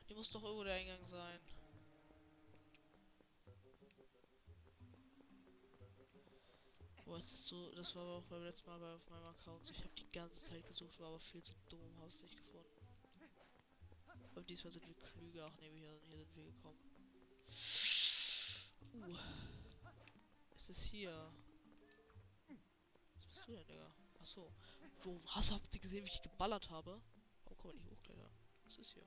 [0.07, 1.39] Hier muss doch irgendwo der Eingang sein.
[7.05, 9.69] Boah, es ist so, das war aber auch beim letzten Mal bei auf meinem Account.
[9.69, 12.67] Ich habe die ganze Zeit gesucht, war aber viel zu dumm im nicht gefunden.
[14.31, 15.45] Aber diesmal sind wir klüger.
[15.45, 16.79] Ach nee, hier, hier sind wir gekommen.
[18.95, 19.15] Uh.
[20.55, 21.31] Es ist hier.
[23.13, 24.00] Was bist du denn, Digga?
[24.21, 24.51] Achso.
[24.99, 27.01] Bro, was habt ihr gesehen, wie ich geballert habe?
[27.43, 28.29] Warum kann man nicht hochklettern?
[28.65, 29.03] Was ist hier?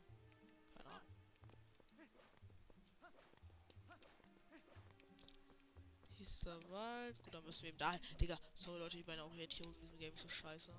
[0.75, 1.15] Keine Ahnung.
[6.17, 7.23] Hieß der Wald.
[7.23, 7.97] Gut, dann müssen wir eben da.
[8.21, 10.73] Digga, sorry Leute, ich meine Orientierung in diesem Game ist so scheiße.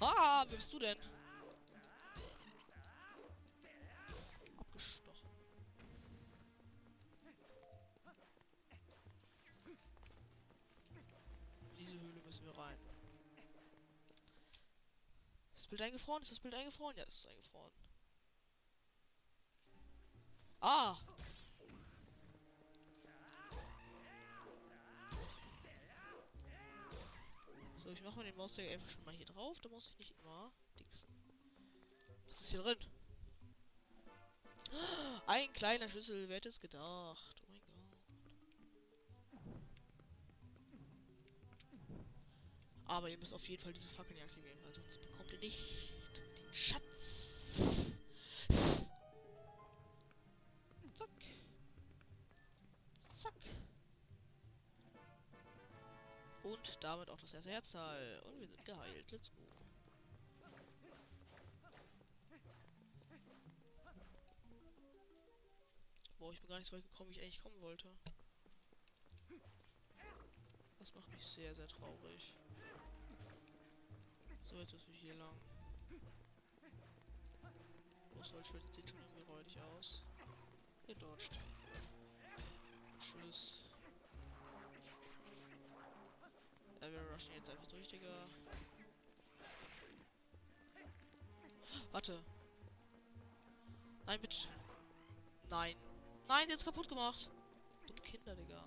[0.00, 0.28] Ah.
[0.40, 0.96] Ah, wer bist du denn?
[4.56, 5.28] Abgestochen.
[11.76, 12.78] In diese Höhle müssen wir rein.
[15.56, 16.22] Ist das Bild eingefroren?
[16.22, 16.96] Ist das Bild eingefroren?
[16.96, 17.72] Ja, es ist eingefroren.
[20.60, 20.96] Ah!
[27.88, 29.62] So, ich mache mal den Mauszeiger einfach schon mal hier drauf.
[29.62, 31.08] Da muss ich nicht immer dingsen.
[32.26, 32.76] Was ist hier drin?
[35.26, 37.42] Ein kleiner Schlüssel, wer hätte es gedacht?
[37.42, 37.72] Oh mein Gott.
[42.84, 46.52] Aber ihr müsst auf jeden Fall diese Fackeln aktivieren, weil sonst bekommt ihr nicht den
[46.52, 47.97] Schatz.
[56.48, 58.20] Und damit auch das erste Herzteil.
[58.20, 59.10] Und wir sind geheilt.
[59.10, 59.42] Let's go.
[66.18, 67.88] Boah, ich bin gar nicht so weit gekommen, wie ich eigentlich kommen wollte.
[70.78, 72.34] Das macht mich sehr, sehr traurig.
[74.44, 75.36] So, jetzt müssen wir hier lang.
[78.14, 80.02] Los, Holzschwert sieht schon irgendwie räudig aus.
[80.98, 81.38] Dodgt.
[82.98, 83.67] Tschüss.
[87.18, 88.28] Rushen jetzt einfach durch, Digga.
[91.90, 92.22] Warte.
[94.06, 94.36] Nein, bitte.
[95.50, 95.74] Nein.
[96.28, 97.28] Nein, sie haben's kaputt gemacht.
[97.86, 98.64] Dumme Kinder, Digga.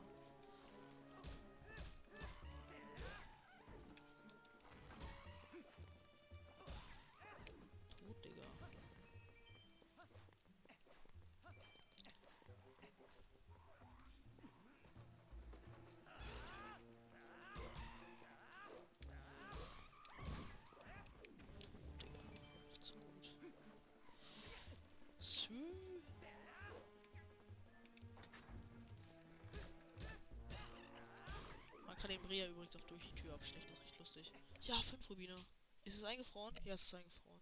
[32.32, 34.32] Brea übrigens auch durch die Tür abstechen, das ist echt lustig.
[34.61, 35.36] Ja, fünf Rubine.
[35.84, 36.55] Ist es eingefroren?
[36.63, 37.41] Ja, es ist eingefroren.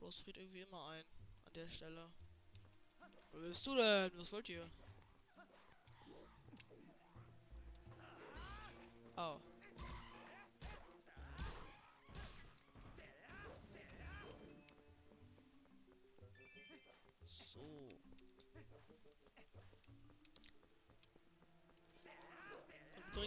[0.00, 1.04] Bloß friert irgendwie immer ein.
[1.46, 2.10] An der Stelle.
[3.32, 4.10] Wer bist du denn?
[4.18, 4.70] Was wollt ihr?
[9.16, 9.40] Oh.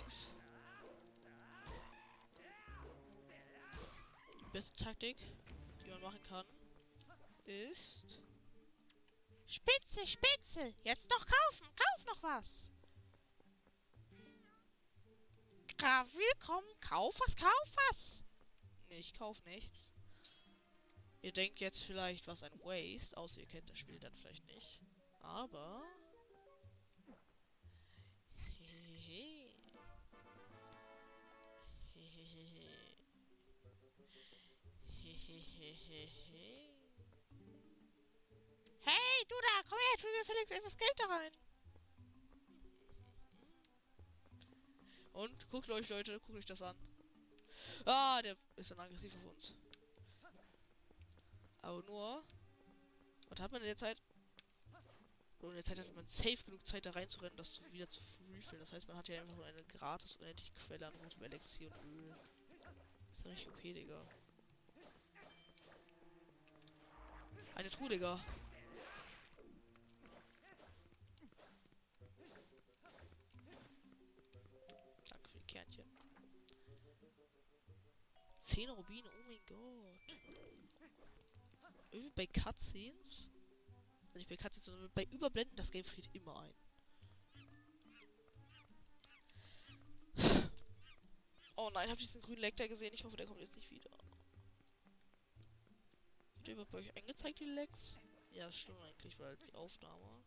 [0.03, 0.31] Übrigens.
[4.39, 5.17] Die beste Taktik,
[5.83, 6.45] die man machen kann,
[7.45, 8.19] ist.
[9.47, 10.73] Spitze, Spitze.
[10.83, 11.67] Jetzt noch kaufen.
[11.75, 12.69] Kauf noch was.
[15.77, 16.67] Graf, willkommen.
[16.81, 18.23] Kauf was, kauf was.
[18.89, 19.93] Nee, ich kauf nichts.
[21.21, 24.81] Ihr denkt jetzt vielleicht, was ein Waste, außer ihr kennt das Spiel dann vielleicht nicht.
[25.21, 25.83] Aber.
[39.33, 41.31] Du da, komm her, tu mir Felix etwas Geld da rein.
[45.13, 46.75] Und guckt euch, Leute, guckt euch das an.
[47.85, 49.55] Ah, der ist dann aggressiv auf uns.
[51.61, 52.23] Aber nur.
[53.29, 54.01] Was hat man in der Zeit?
[55.41, 58.01] Nur in der Zeit hat man safe genug Zeit, da reinzurennen, das wieder zu
[58.33, 58.59] refillen.
[58.59, 61.85] Das heißt, man hat ja einfach nur eine gratis unendliche Quelle an rotem Elixier und
[61.85, 62.15] Öl.
[63.09, 64.07] Das ist ja richtig OP, Digga.
[67.55, 68.23] Eine Truhe, Digga.
[78.53, 80.17] 10 Rubine, oh mein Gott.
[81.89, 83.31] Irgendwie bei Cutscenes?
[84.03, 86.53] Also nicht bei Cutscenes, sondern bei Überblenden, das Game friert immer ein.
[91.55, 92.93] Oh nein, habt ihr diesen grünen Leck da gesehen?
[92.93, 93.89] Ich hoffe, der kommt jetzt nicht wieder.
[96.35, 97.99] Wird der bei euch angezeigt, die Lecks?
[98.29, 100.23] Ja, stimmt eigentlich, weil die Aufnahme.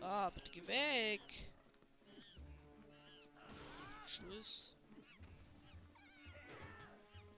[0.00, 1.49] Ah, bitte geh weg!
[4.10, 4.72] Tschüss.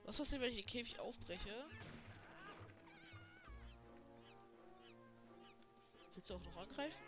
[0.05, 1.69] Was passiert, wenn ich den Käfig aufbreche?
[6.15, 7.03] Willst du auch noch angreifen?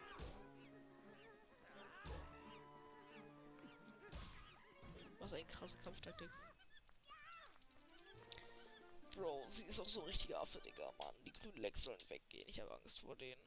[5.20, 6.30] Was eine krasse Kampftaktik.
[9.16, 11.16] Bro, sie ist auch so ein richtiger Affe, Digga, Mann.
[11.26, 12.48] Die grünen Lecks sollen weggehen.
[12.50, 13.42] Ich habe Angst vor denen.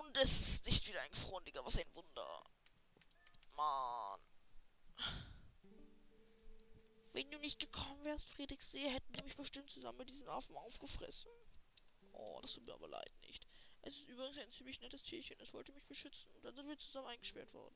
[0.00, 1.64] Und es ist nicht wieder eingefroren, Digga.
[1.64, 2.44] Was ein Wunder.
[3.58, 4.20] Mann.
[7.12, 11.32] Wenn du nicht gekommen wärst, Friedrichsee, hätten die mich bestimmt zusammen mit diesen Affen aufgefressen.
[12.12, 13.48] Oh, das tut mir aber leid nicht.
[13.82, 15.40] Es ist übrigens ein ziemlich nettes Tierchen.
[15.40, 16.30] Es wollte mich beschützen.
[16.36, 17.74] Und dann sind wir zusammen eingesperrt worden.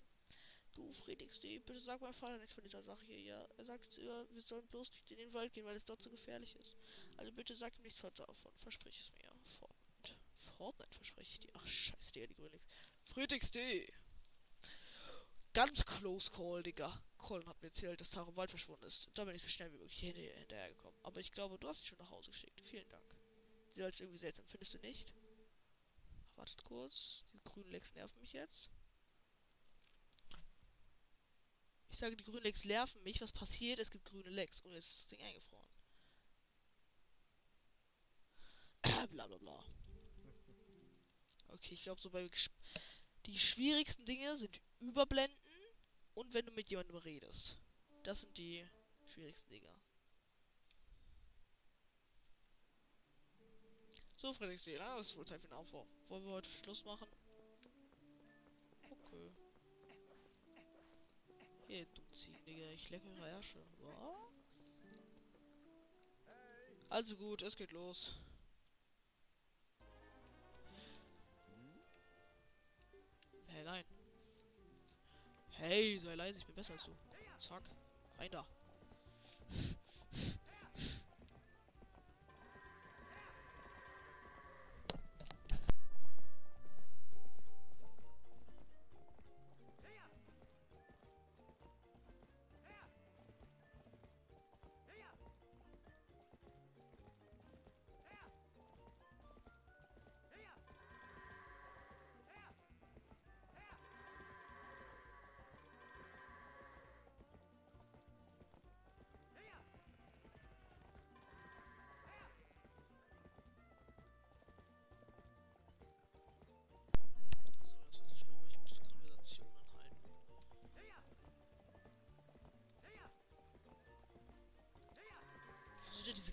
[0.74, 3.48] Du, Friedrichsee, bitte sag meinem Vater nichts von dieser Sache hier, ja?
[3.56, 6.00] Er sagt uns immer, wir sollen bloß nicht in den Wald gehen, weil es dort
[6.00, 6.76] zu gefährlich ist.
[7.16, 8.54] Also bitte sag ihm nichts davon.
[8.54, 9.32] Versprich es mir.
[9.58, 10.14] Fortnite.
[10.56, 11.50] Fortnite verspreche ich dir.
[11.54, 12.64] Ach, scheiße, Digga, die Grünlings.
[13.04, 13.92] Friedrichsee!
[15.52, 17.02] Ganz close call, Digga.
[17.18, 19.10] Colin hat mir erzählt, dass Taro Wald verschwunden ist.
[19.14, 20.98] Da bin ich so schnell wie möglich hinterher, hinterhergekommen.
[21.02, 22.60] Aber ich glaube, du hast dich schon nach Hause geschickt.
[22.62, 23.04] Vielen Dank.
[23.74, 25.12] Sie als irgendwie seltsam, findest du nicht?
[26.36, 27.24] Wartet kurz.
[27.32, 28.70] Die grünen Lecks nerven mich jetzt.
[31.90, 33.20] Ich sage, die grünen Lecks nerven mich.
[33.20, 33.78] Was passiert?
[33.78, 34.62] Es gibt grüne Lecks.
[34.62, 35.66] Und jetzt ist das Ding eingefroren.
[39.10, 39.64] bla bla bla.
[41.48, 42.28] Okay, ich glaube, so bei
[43.26, 45.38] die schwierigsten Dinge sind überblenden
[46.14, 47.58] und wenn du mit jemandem redest.
[48.02, 48.66] Das sind die
[49.06, 49.74] schwierigsten Dinger.
[54.16, 55.84] So, na, das ist wohl Zeit für den Aufbau.
[56.06, 57.08] Wollen wir heute Schluss machen?
[58.88, 59.32] Okay.
[61.66, 62.02] Hier, du
[62.46, 63.58] Digga, ich lecke eure Ärsche.
[63.80, 64.32] Was?
[66.88, 68.20] Also gut, es geht los.
[73.48, 73.84] Hey, nein.
[75.64, 76.90] Hey, sei leise, ich bin besser als du.
[77.38, 77.62] Zack.
[78.18, 78.44] Rein da.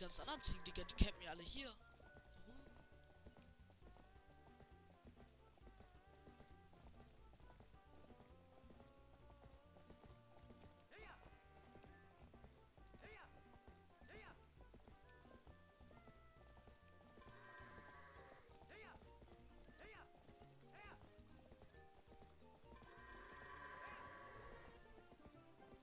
[0.09, 1.71] Ganzen anderen Ziegen, Digga, die campen ja alle hier.
[2.47, 2.59] Warum?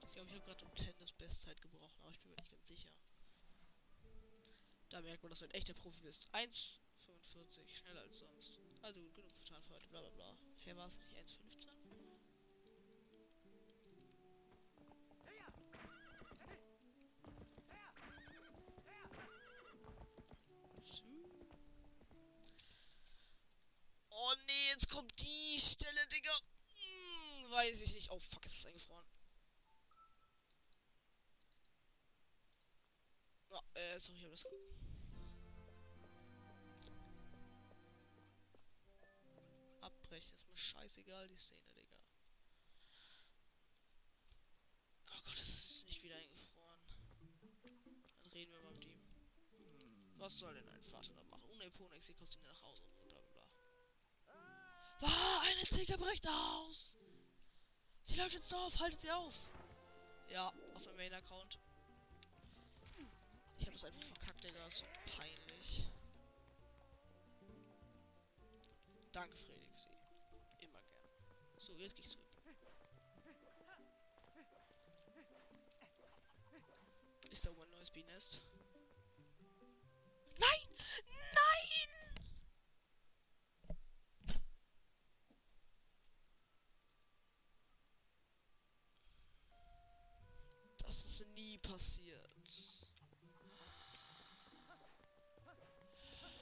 [0.05, 2.89] Ich glaube, ich habe gerade Tennis Bestzeit gebrochen, aber ich bin mir nicht ganz sicher.
[4.89, 6.27] Da merkt man, dass du ein echter Profi bist.
[6.33, 6.79] 1,45,
[7.69, 8.59] schneller als sonst.
[8.81, 10.37] Also gut, genug getan für heute, bla bla bla.
[10.65, 11.69] Hä, war es nicht 1,15?
[24.09, 26.37] Oh nee, jetzt kommt die Stelle, Digga.
[26.75, 28.11] Hm, weiß ich nicht.
[28.11, 29.05] Oh fuck, es ist eingefroren.
[33.49, 34.86] Oh, äh, sorry, ich hab das.
[40.27, 40.37] Abbrechen.
[40.37, 41.97] Ist mir scheißegal, die Szene, Digga.
[45.07, 46.79] Oh Gott, es ist nicht wieder eingefroren.
[48.21, 48.99] Dann reden wir mal mit ihm.
[50.17, 51.43] Was soll denn ein Vater da machen?
[51.51, 52.83] Unepone sie kostet ihn nach Hause.
[53.05, 55.09] Bla bla bla.
[55.09, 56.97] Ah, eine Zicke bricht aus!
[58.03, 59.35] Sie läuft ins Dorf, haltet sie auf!
[60.29, 61.59] Ja, auf dem Main-Account.
[63.59, 64.69] Ich habe es einfach verkackt, Digga.
[64.71, 64.85] So
[65.17, 65.87] peinlich.
[69.11, 69.56] Danke, Felix.
[71.67, 72.23] So, jetzt gehe ich zurück.
[77.29, 78.39] Ist da ein neues Bienest?
[80.39, 80.61] Nein!
[81.33, 81.89] Nein!
[90.77, 92.31] Das ist nie passiert.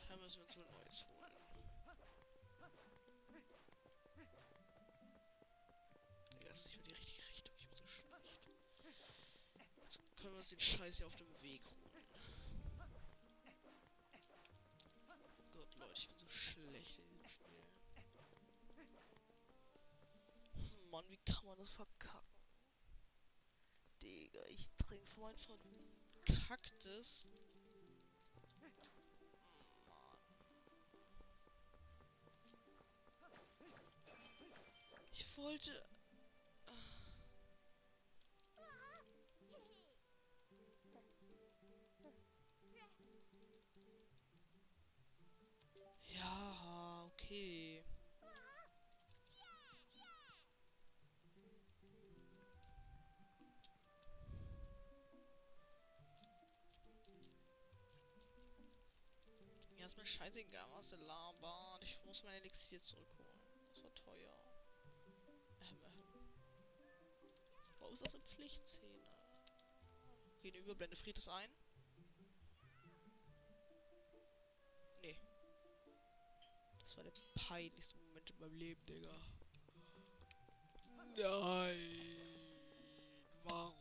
[0.07, 1.34] Da müssen wir uns wohl Neues holen.
[6.55, 7.53] Das ist nicht mehr die richtige Richtung.
[7.59, 8.15] Ich bin so schlecht.
[9.81, 12.05] Jetzt können wir uns den Scheiß hier auf dem Weg holen.
[15.51, 17.61] Gott, Leute, ich bin so schlecht in diesem Spiel.
[20.53, 22.39] Hm, Mann, wie kann man das verkacken?
[24.01, 25.37] Digga, ich trinke vor meinem
[26.25, 27.27] verkacktes.
[35.35, 35.94] Wollte.
[46.75, 47.81] Ja, okay.
[59.77, 61.83] Ja, ist mir scheißegal, was er labert.
[61.83, 63.39] Ich muss mein Elixier zurückholen.
[63.69, 64.37] Das war teuer.
[65.61, 66.29] Ähm, ähm.
[67.79, 69.07] Wo ist das in Pflichtszene?
[70.39, 71.49] Okay, eine Überblende friert es ein.
[76.95, 79.09] Das war der peinlichste Moment in meinem Leben, Digga.
[81.17, 81.77] Nein.
[83.43, 83.75] Warum?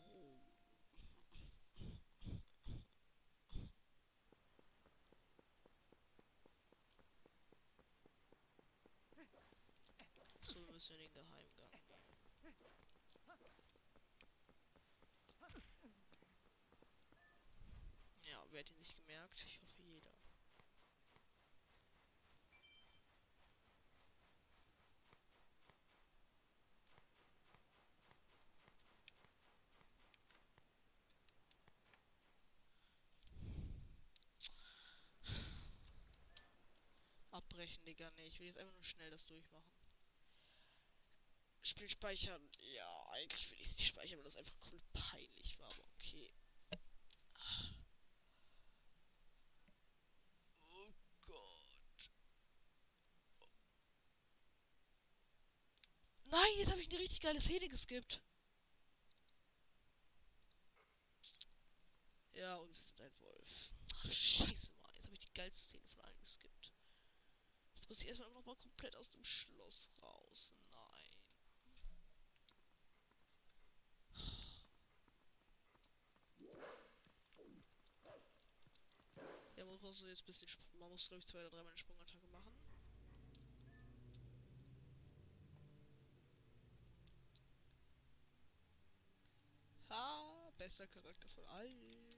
[10.43, 11.71] So, wir müssen in den Geheimgang.
[18.25, 19.45] Ja, wer hat ihn sich gemerkt?
[19.47, 19.64] Ich
[37.75, 38.11] Abbrechen, Digga.
[38.17, 39.73] Nee, ich will jetzt einfach nur schnell das durchmachen.
[41.63, 42.51] Spiel speichern.
[42.75, 46.35] Ja, eigentlich will ich es nicht speichern, weil das einfach komplett peinlich war, aber okay.
[50.73, 52.11] Oh Gott.
[56.27, 58.21] Nein, jetzt habe ich eine richtig geile Szene geskippt.
[62.35, 63.71] Ja, und wir sind ein Wolf.
[63.95, 64.95] Ach, scheiße, Mann.
[64.97, 66.64] Jetzt habe ich die geilste Szene von allen geskippt.
[67.85, 70.55] Jetzt muss ich erstmal noch mal komplett aus dem Schloss raus.
[70.71, 71.21] Nein.
[79.57, 80.49] Ja, man muss so jetzt ein bisschen.
[80.79, 82.57] Man muss, glaube ich, zwei oder dreimal eine Sprungattacke machen.
[89.91, 92.15] Ha, bester Charakter von allen.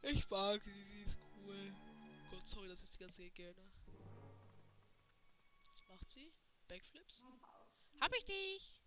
[0.00, 1.74] Ich mag sie, sie ist cool.
[2.30, 3.22] Gott, sorry, dass ich die ganze.
[3.22, 3.81] Was
[6.02, 6.32] macht sie?
[6.66, 7.24] Backflips?
[8.00, 8.80] Hab ich dich!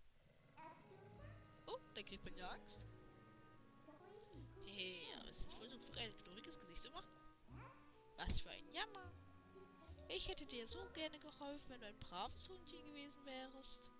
[1.66, 2.86] Oh, dann kriegt man ja Angst.
[4.66, 7.10] Hey, aber es ist wohl so ein knurriges Gesicht zu machen.
[8.18, 9.12] Was für ein Jammer.
[10.08, 13.90] Ich hätte dir so gerne geholfen, wenn du ein braves Hundchen gewesen wärst.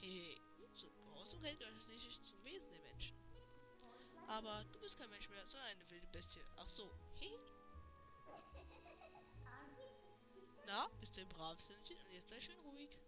[0.00, 0.40] Hey,
[0.74, 3.16] so Gehorsam hält nicht zum Wesen der Menschen.
[4.26, 6.42] Aber du bist kein Mensch mehr, sondern eine wilde Bestie.
[6.56, 6.90] Ach so.
[7.14, 7.51] Hehe.
[10.72, 12.98] Na, bist du ein braves Hündchen und jetzt sei schön ruhig.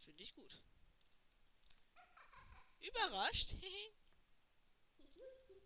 [0.00, 0.62] Finde ich gut.
[2.82, 3.54] Überrascht?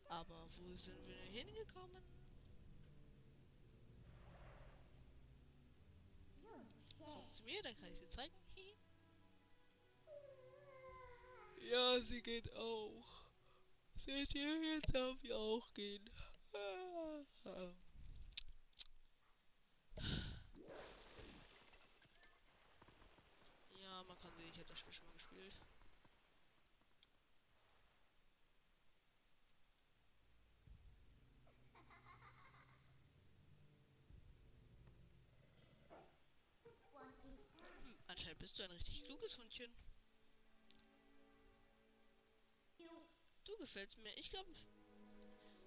[0.05, 2.05] Aber wo sind wir denn hingekommen?
[6.99, 8.48] Kommt zu mir, dann kann ich sie zeigen.
[11.71, 13.05] Ja, sie geht auch.
[13.95, 16.09] Seht ihr, jetzt darf ich auch gehen.
[23.83, 25.55] Ja, man kann sehen, ich habe das Spiel schon mal gespielt.
[38.07, 39.71] Anscheinend bist du ein richtig kluges Hundchen.
[43.49, 44.15] Du gefällst mir.
[44.19, 44.51] Ich glaube,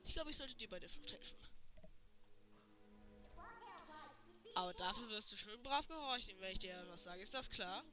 [0.03, 1.37] ich glaube, ich sollte dir bei der Flucht helfen.
[4.53, 7.21] Aber dafür wirst du schön brav gehorchen, wenn ich dir was sage.
[7.21, 7.83] Ist das klar?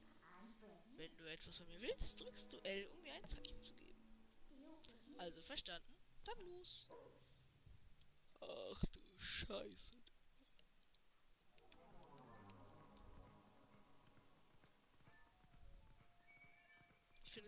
[0.95, 3.99] Wenn du etwas von mir willst, drückst du L, um mir ein Zeichen zu geben.
[5.17, 5.95] Also verstanden?
[6.23, 6.87] Dann los.
[8.41, 9.93] Ach du Scheiße.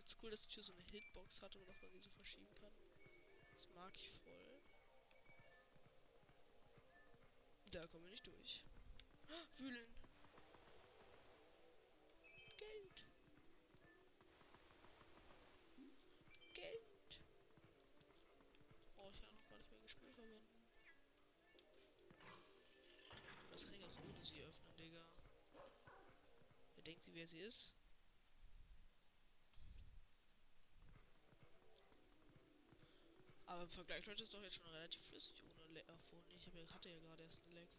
[0.01, 2.53] finde cool, dass die Tür so eine Hitbox hat und dass man diese so verschieben
[2.55, 2.73] kann.
[3.53, 4.61] Das mag ich voll.
[7.71, 8.63] Da kommen wir nicht durch.
[9.57, 9.87] Wühlen.
[12.57, 13.05] Geld.
[16.53, 17.19] Geld.
[18.97, 20.47] Oh, ich habe noch gar nicht mehr gespielt verwenden.
[23.51, 25.05] Was kann ich auch ohne sie öffnen, Digga?
[26.75, 27.73] Wer denkt sie, wer sie ist?
[33.61, 35.85] Aber im Vergleich läuft es doch jetzt schon relativ flüssig ohne Leck.
[35.87, 37.69] Obwohl, nee, ich hab hatte ja gerade erst einen Leck.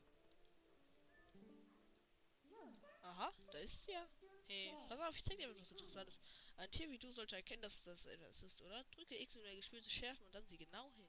[3.03, 4.09] Aha, da ist sie ja.
[4.47, 6.21] Hey, pass auf, ich zeig dir etwas Interessantes.
[6.57, 8.85] Ein Tier wie du sollte erkennen, dass das etwas ist, oder?
[8.95, 11.09] Drücke X, um dein Gespür zu schärfen und dann sieh genau hin.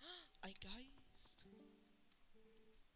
[0.40, 1.46] Ein Geist.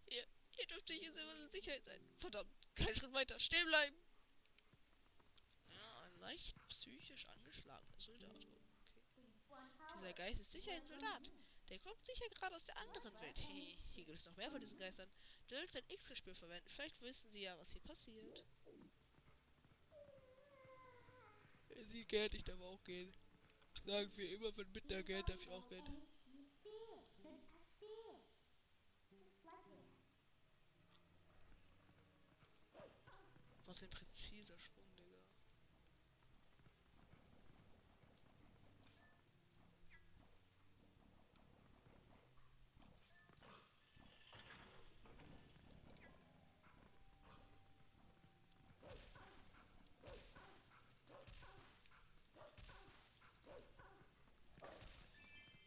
[0.07, 0.27] Ihr,
[0.61, 2.01] ihr dürft sich in Sicherheit sein.
[2.17, 3.39] Verdammt, kein Schritt weiter.
[3.39, 3.97] Stehen bleiben.
[5.69, 8.62] Ja, ein leicht psychisch angeschlagener Soldat.
[10.03, 11.30] Dieser Geist ist sicher ein Soldat.
[11.68, 13.38] Der kommt sicher gerade aus der anderen Welt.
[13.46, 15.09] Hey, hier gibt es noch mehr von diesen Geistern.
[15.46, 16.68] Du sollst ein X-Gespür verwenden.
[16.68, 18.44] Vielleicht wissen sie ja, was hier passiert.
[21.78, 23.14] Sie geht, ich darf auch gehen.
[23.86, 25.84] Sagen wir immer, von Mittag geht, darf ich auch gehen.
[33.66, 35.12] Was ein präziser Sprung, Digga.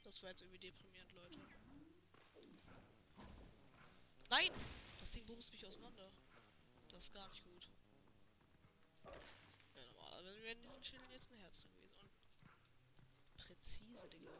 [0.05, 1.39] Das war jetzt irgendwie deprimierend, Leute.
[4.29, 4.51] Nein!
[4.99, 6.11] Das Ding bumst mich auseinander.
[6.89, 7.69] Das ist gar nicht gut.
[9.75, 12.09] Ja, normalerweise wären diesen Schilden jetzt ein Herz gewesen.
[13.29, 14.31] Und präzise, Digga.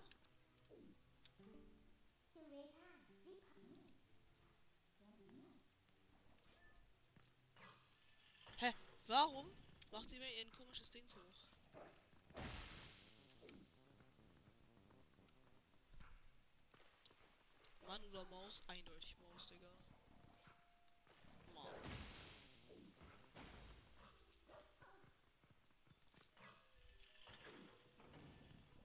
[8.58, 8.74] Hä?
[9.08, 9.50] Warum
[9.92, 11.45] macht sie mir ihr komisches Ding hoch?
[17.88, 18.64] Mann oder Maus?
[18.68, 19.70] Eindeutig Maus, Digga.
[21.54, 21.66] Mann.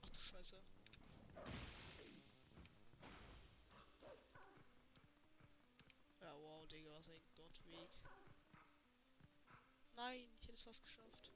[0.03, 0.57] Ach du Scheiße.
[6.21, 7.89] Ja, wow, Digga, was ein Gottweg.
[9.97, 11.31] Nein, ich hätte es fast geschafft.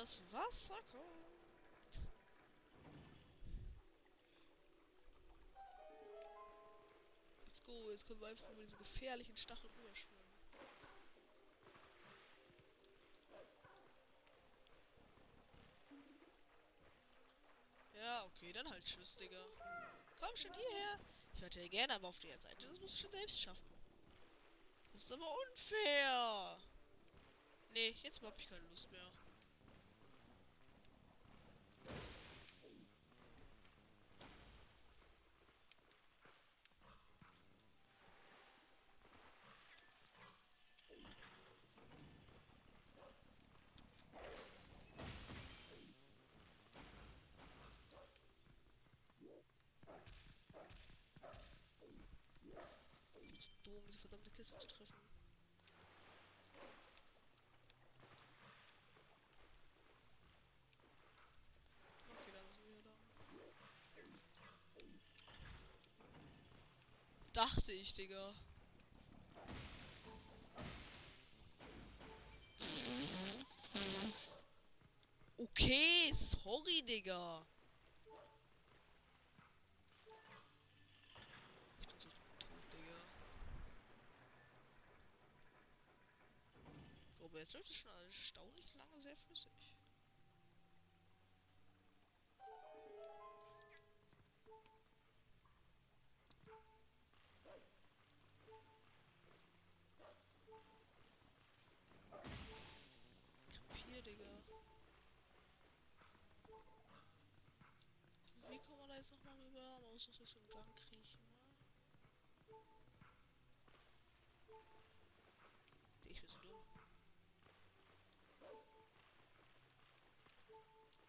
[0.00, 1.26] Das Wasser kommt.
[7.44, 10.24] Let's go, jetzt können wir einfach über diese gefährlichen Stacheln rüberschwimmen.
[17.94, 19.44] Ja, okay, dann halt tschüss, Digga.
[20.18, 20.98] Komm schon hierher.
[21.34, 23.74] Ich warte ja gerne, aber auf der Seite, das musst du schon selbst schaffen.
[24.94, 26.58] Das ist aber unfair.
[27.72, 29.12] Nee, jetzt hab ich keine Lust mehr.
[53.70, 54.94] dumm, diese verdammte Kiste zu treffen.
[62.08, 62.94] Okay, da müssen wir da.
[67.32, 68.34] Dachte ich, Digga.
[75.36, 77.46] Okay, sorry, Digga.
[87.30, 89.76] Aber jetzt läuft es schon erstaunlich lange sehr flüssig.
[103.68, 104.24] Krepier, Digga.
[108.48, 109.78] Wie kommen wir da jetzt nochmal rüber?
[109.80, 111.36] Man muss durch so einen Gang kriechen, ne?
[116.08, 116.79] Ich bin so dumm.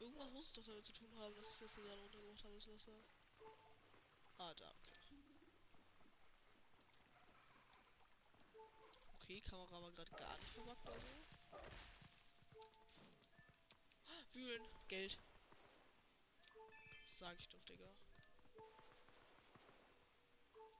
[0.02, 2.56] Irgendwas muss es doch damit zu tun haben, dass ich das hier gerade runtergemacht habe,
[2.56, 3.04] das Wasser.
[4.40, 4.92] Ah, da, okay.
[9.22, 11.22] Okay, Kamera war gerade gar nicht oder so.
[14.34, 15.20] Wühlen, Geld.
[17.06, 17.94] Sag ich doch, Digga.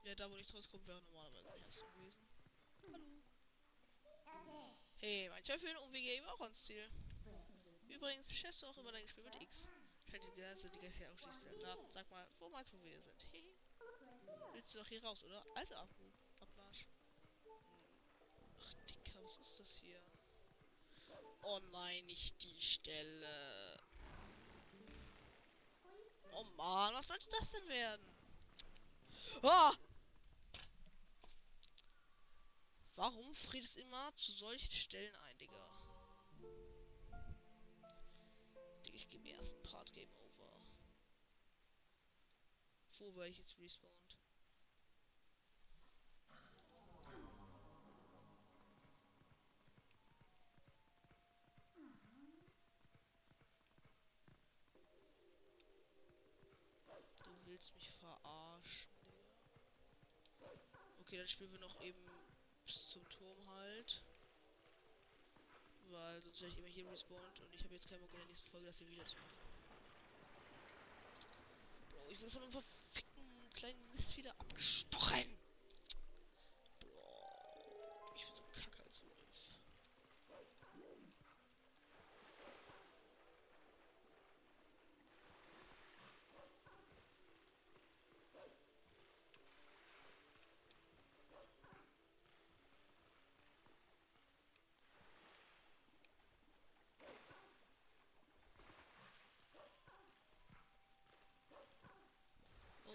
[0.04, 2.26] Ja, da wo nichts rauskommt, wäre normalerweise der erste gewesen.
[4.26, 4.76] Hallo.
[4.96, 6.90] Hey, manchmal führen Umwege eben auch ans Ziel.
[7.94, 8.28] Übrigens,
[8.62, 9.68] du auch immer dein Spiel mit X.
[10.10, 11.90] Scheint die Geister, die Geister ausschließt der Daten.
[11.90, 13.26] Sag mal, wo meinst du, wo wir sind?
[13.30, 13.54] Hehe.
[14.52, 15.44] Willst du doch hier raus, oder?
[15.54, 15.88] Also ab
[16.40, 16.86] Abmarsch.
[18.60, 20.00] Ach, Dicker, was ist das hier?
[21.42, 23.78] Oh nein, nicht die Stelle.
[26.32, 28.06] Oh Mann, was sollte das denn werden?
[29.42, 29.74] Ah!
[32.96, 35.71] Warum friert es immer zu solchen Stellen ein, Digga?
[39.12, 40.60] Digga, ich gebe mir erst ein Part Game Over.
[42.98, 44.16] Wo werde ich jetzt respawned?
[57.24, 58.90] Du willst mich verarschen.
[61.00, 61.98] Okay, dann spielen wir noch eben
[62.64, 64.02] bis zum Turm halt.
[65.92, 68.26] Weil sonst wäre ich immer hier respawned und ich habe jetzt keinen Bock in der
[68.26, 69.36] nächsten Folge das hier wieder zu machen.
[71.90, 75.41] Bro, ich wurde von einem verfickten kleinen Mist wieder abgestochen.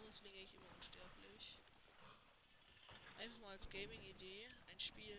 [0.07, 1.59] Deswegen ich immer unsterblich.
[3.17, 5.17] Einfach mal als Gaming-Idee ein Spiel.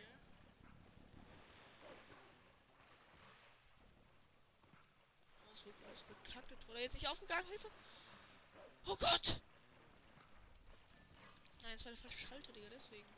[5.47, 6.79] Oh, es wird das bekackte Tor.
[6.79, 7.71] Jetzt nicht aufgegangen, Hilfe!
[8.87, 9.41] Oh Gott!
[11.63, 13.09] Nein, es war der falsche Schalter, Digga, deswegen.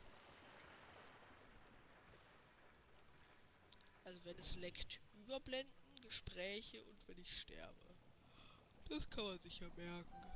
[4.03, 7.95] Also wenn es leckt, überblenden, Gespräche und wenn ich sterbe.
[8.89, 10.31] Das kann man sich ja merken.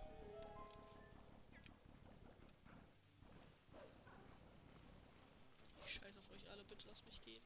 [5.84, 7.44] Ich scheiß auf euch alle, bitte lasst mich gehen.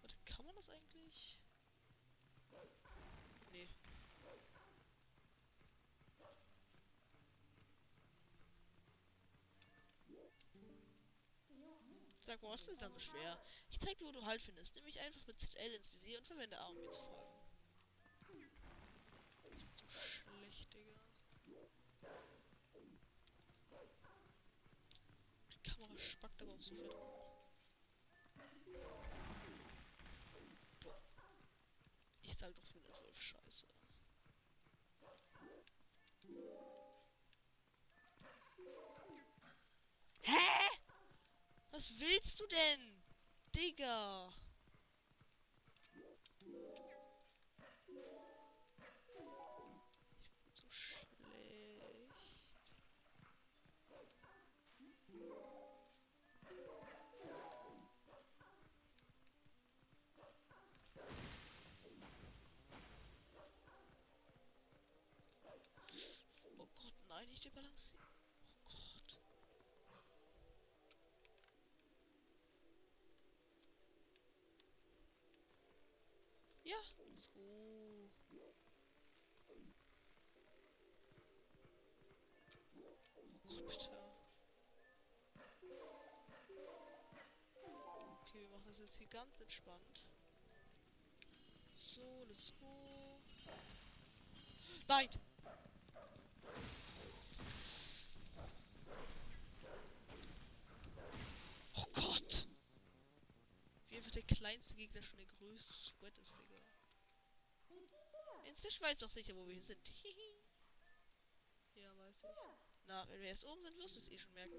[0.00, 1.38] Warte, kann man das eigentlich?
[3.52, 3.68] Nee.
[12.16, 13.40] Sag was ist denn so schwer?
[13.70, 14.74] Ich zeig dir, wo du Halt findest.
[14.74, 17.24] Nimm mich einfach mit ZL ins Visier und verwende A, um mir zu folgen.
[19.76, 20.92] So schlecht, Digga.
[25.52, 27.08] Die Kamera spackt aber auch so fett rum.
[30.80, 31.02] Boah.
[32.38, 33.66] Ich sag doch, als Wolf scheiße.
[40.22, 40.68] Hä?
[41.72, 43.02] Was willst du denn?
[43.56, 44.32] Digga.
[76.68, 77.30] Ja, let's.
[83.46, 83.88] Oh Gott, bitte.
[88.20, 90.04] Okay, wir machen das jetzt hier ganz entspannt.
[91.74, 93.18] So, let's go.
[94.88, 95.08] Nein!
[101.76, 102.46] Oh Gott!
[103.88, 106.56] Wie einfach der kleinste Gegner schon der größte Sweat ist, Digga.
[108.46, 109.92] Inzwischen weiß doch sicher, wo wir hier sind.
[111.74, 112.24] Ja, weiß ich.
[112.88, 114.54] Na, wenn wir erst oben sind, wirst du es eh schon merken.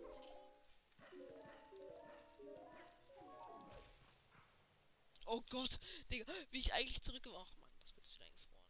[5.26, 5.78] Oh Gott,
[6.10, 8.64] Digga, wie ich eigentlich zurückgekommen Ach das wird wieder eingefroren.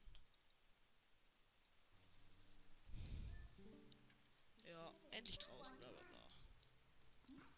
[4.66, 6.30] Ja, endlich draußen, bla bla bla.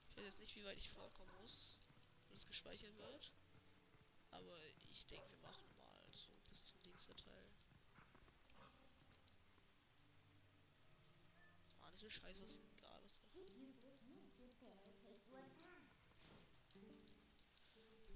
[0.09, 1.77] Ich weiß jetzt nicht, wie weit ich vorkommen muss,
[2.41, 3.31] es gespeichert wird.
[4.31, 4.57] Aber
[4.89, 7.45] ich denke, wir machen mal so bis zum nächsten Teil.
[11.79, 13.21] Mann, ist mir scheiße, was egal was da.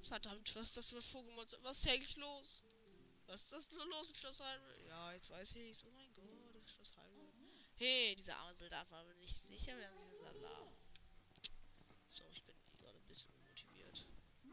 [0.04, 1.58] Verdammt, was ist das für Vogelmonster?
[1.64, 2.64] Was ist eigentlich los?
[3.26, 4.86] Was ist das nur los in Schloss Heimel?
[4.88, 5.84] Ja, jetzt weiß ich's.
[5.84, 7.28] Oh mein Gott, das ist Schloss Heimel.
[7.78, 10.72] Hey, dieser arme Soldat war mir nicht sicher, wer sich bla bla.
[12.08, 14.06] So, ich bin gerade ein bisschen unmotiviert.
[14.44, 14.48] Oh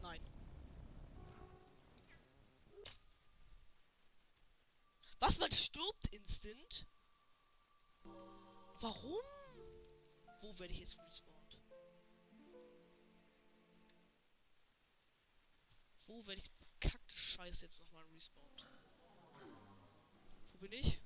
[0.00, 0.20] nein.
[0.20, 0.20] Nein.
[5.24, 5.38] Was?
[5.38, 6.86] Man stirbt instant?
[8.80, 9.24] Warum?
[10.42, 11.58] Wo werde ich jetzt respawned?
[16.06, 18.66] Wo werde ich bekackte Scheiße jetzt nochmal respawned?
[20.52, 21.00] Wo bin ich?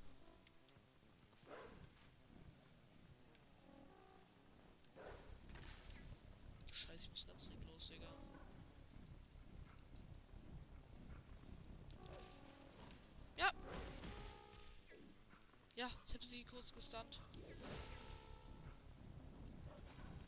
[6.73, 8.09] Scheiße, ich muss ganz dringend los, Digga.
[13.37, 13.53] Ja.
[15.79, 17.21] Ja, ich habe sie kurz gestunt.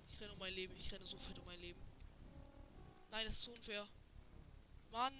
[0.08, 0.74] Ich renne um mein Leben.
[0.78, 1.82] Ich renne so fett um mein Leben.
[3.10, 3.86] Nein, das ist so unfair.
[4.92, 5.14] Mann.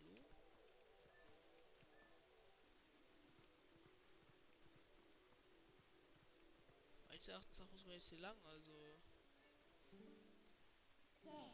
[0.00, 0.18] Hallo?
[7.06, 8.72] Meines nach muss man jetzt hier lang, also.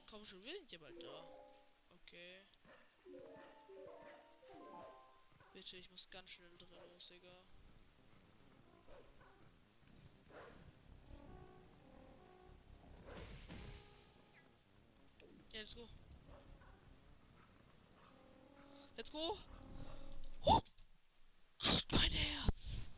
[0.06, 1.24] Komm schon, will nicht jemand da.
[2.02, 2.46] Okay.
[5.52, 7.42] Bitte, ich muss ganz schnell drin los, Digga.
[15.52, 15.88] Ja, let's go.
[18.96, 19.36] Let's go.
[20.44, 20.60] Oh.
[21.92, 22.92] Mein Herz.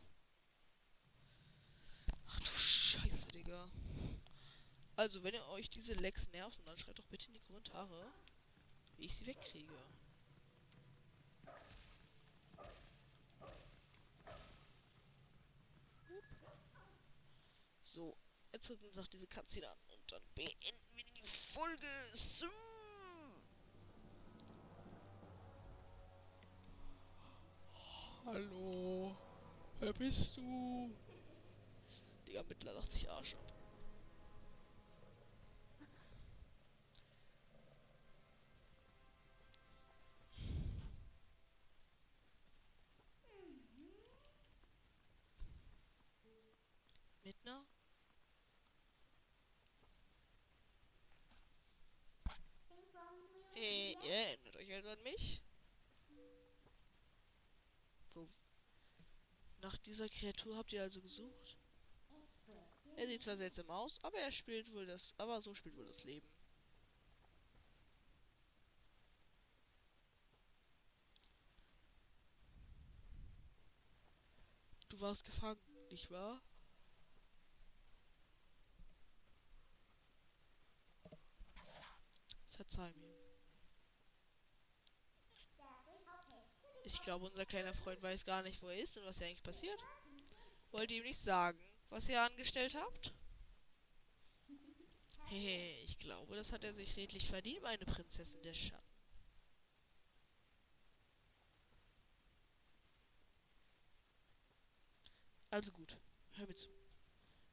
[2.27, 3.69] Ach du Scheiße, Digga.
[5.01, 8.13] Also, wenn ihr euch diese Lecks nerven, dann schreibt doch bitte in die Kommentare,
[8.99, 9.73] wie ich sie wegkriege.
[17.83, 18.15] So,
[18.53, 21.87] jetzt hört uns noch diese Cutscene an und dann beenden wir die Folge.
[22.13, 22.51] So.
[28.27, 29.17] Hallo,
[29.79, 30.95] wer bist du?
[32.29, 33.60] Digga, Mittler lacht sich Arsch ab.
[54.91, 55.43] An mich?
[59.63, 61.59] Nach dieser Kreatur habt ihr also gesucht?
[62.97, 66.05] Er sieht zwar seltsam aus, aber er spielt wohl das, aber so spielt wohl das
[66.05, 66.29] Leben.
[74.89, 75.61] Du warst gefangen,
[75.91, 76.43] nicht wahr?
[82.49, 83.10] Verzeih mir.
[86.93, 89.45] Ich glaube, unser kleiner Freund weiß gar nicht, wo er ist und was hier eigentlich
[89.45, 89.85] passiert.
[90.73, 91.57] Wollt ihr ihm nicht sagen,
[91.89, 93.13] was ihr angestellt habt?
[95.29, 98.91] Hehe, ich glaube, das hat er sich redlich verdient, meine Prinzessin der Schatten.
[105.51, 105.97] Also gut,
[106.35, 106.69] hör mir zu.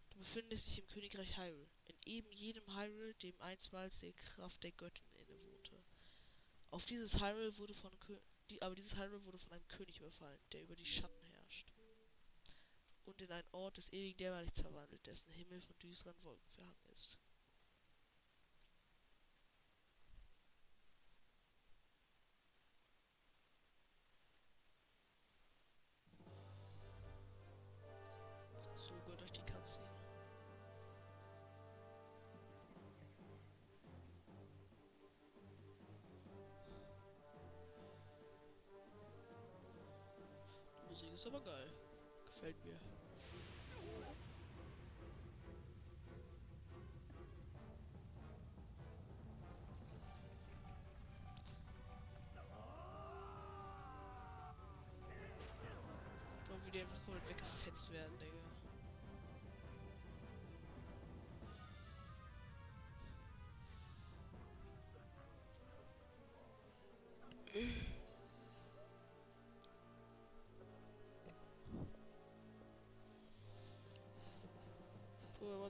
[0.09, 4.71] Du befindest dich im Königreich Hyrule, in eben jenem Hyrule, dem einstmals die Kraft der
[4.71, 5.83] Göttin innewohnte.
[6.71, 8.17] Auf dieses Hyrule wurde von Kö
[8.49, 11.71] die, aber dieses Hyrule wurde von einem König überfallen, der über die Schatten herrscht.
[13.05, 17.17] Und in einen Ort des ewigen Dämmerlichts verwandelt, dessen Himmel von düsteren Wolken verhangen ist.
[40.97, 41.67] Musik ist aber geil.
[42.25, 42.73] Gefällt mir.
[56.47, 58.36] Boah, wie die einfach komplett weggefetzt werden, Digga.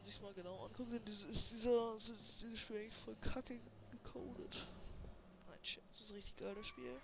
[0.07, 3.59] sich mal genau angucken, denn das ist dieser, ist dieses Spiel eigentlich voll kacke
[3.91, 4.65] gecodet.
[5.47, 7.01] Nein, shit, das ist richtig geil, das Spiel.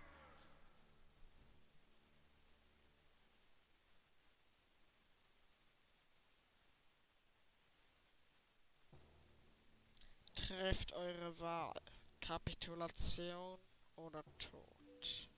[10.36, 11.82] Trefft eure Wahl.
[12.22, 13.60] Kapitulation
[13.96, 15.30] oder Tod.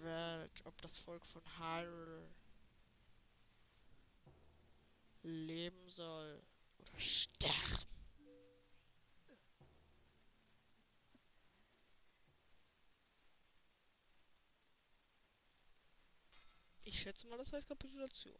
[0.00, 2.28] Wählt, ob das Volk von Hyrule
[5.22, 6.42] leben soll
[6.78, 7.86] oder sterben.
[16.84, 18.38] Ich schätze mal, das heißt Kapitulation.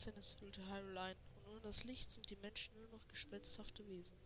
[0.00, 4.16] Finsternis hüllte Hyrule ein, und ohne das Licht sind die Menschen nur noch gespensthafte Wesen.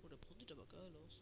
[0.00, 1.20] Boah, der Brunnen sieht aber geil aus.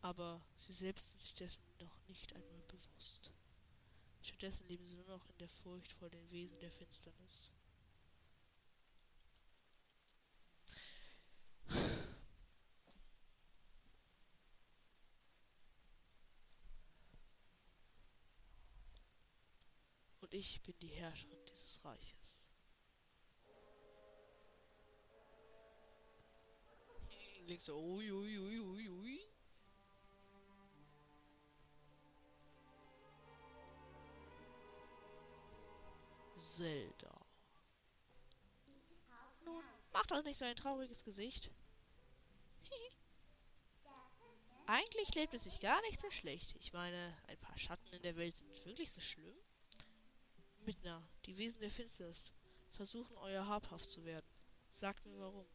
[0.00, 3.32] Aber sie selbst sind sich dessen noch nicht einmal bewusst.
[4.22, 7.50] Stattdessen leben sie nur noch in der Furcht vor den Wesen der Finsternis.
[20.38, 22.38] Ich bin die Herrscherin dieses Reiches.
[27.46, 29.26] Links ui, ui, ui, ui, ui.
[36.36, 37.26] Zelda.
[39.44, 41.50] Nun, mach doch nicht so ein trauriges Gesicht.
[44.66, 46.54] Eigentlich lebt es sich gar nicht so schlecht.
[46.60, 49.36] Ich meine, ein paar Schatten in der Welt sind wirklich so schlimm.
[50.64, 52.34] Midna, die Wesen der Finsternis
[52.70, 54.26] versuchen euer habhaft zu werden.
[54.70, 55.46] Sagt mir warum.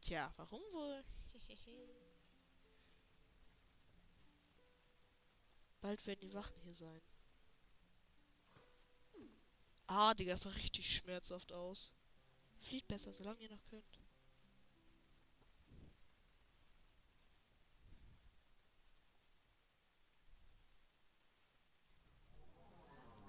[0.00, 1.04] Tja, warum wohl?
[5.80, 7.00] Bald werden die Wachen hier sein.
[9.86, 11.94] Ah, Digga, das sah richtig schmerzhaft aus.
[12.60, 14.03] Flieht besser, solange ihr noch könnt.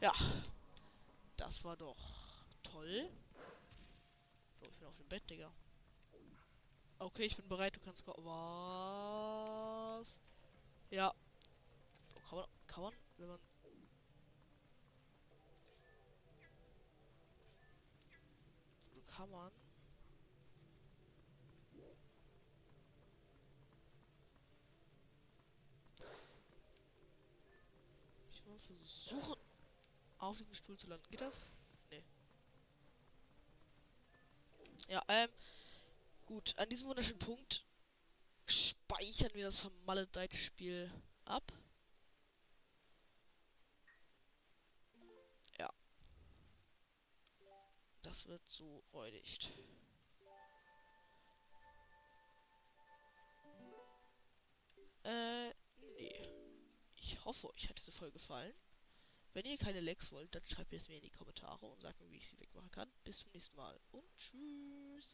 [0.06, 0.14] Ja.
[1.36, 1.98] Das war doch
[2.62, 3.10] toll.
[4.60, 5.52] So, ich bin auf dem Bett, Digga.
[7.00, 8.24] Okay, ich bin bereit, du kannst kommen.
[8.24, 10.22] Was?
[10.92, 11.12] Ja.
[12.14, 13.40] Oh, kann man, kann man, wenn man...
[19.08, 19.52] Kann man...
[28.30, 29.45] Ich mal versuchen
[30.28, 31.06] auf diesem Stuhl zu landen.
[31.10, 31.50] Geht das?
[31.90, 32.04] Nee.
[34.88, 35.30] Ja, ähm.
[36.26, 37.64] Gut, an diesem wunderschönen Punkt
[38.48, 40.92] speichern wir das vermaledeite Spiel
[41.24, 41.54] ab.
[45.60, 45.72] Ja.
[48.02, 49.52] Das wird so räudigt.
[55.04, 56.22] Äh, nee.
[56.96, 58.56] Ich hoffe, euch hat diese Folge gefallen.
[59.36, 62.10] Wenn ihr keine Lags wollt, dann schreibt es mir in die Kommentare und sagt mir,
[62.10, 62.90] wie ich sie wegmachen kann.
[63.04, 65.14] Bis zum nächsten Mal und tschüss.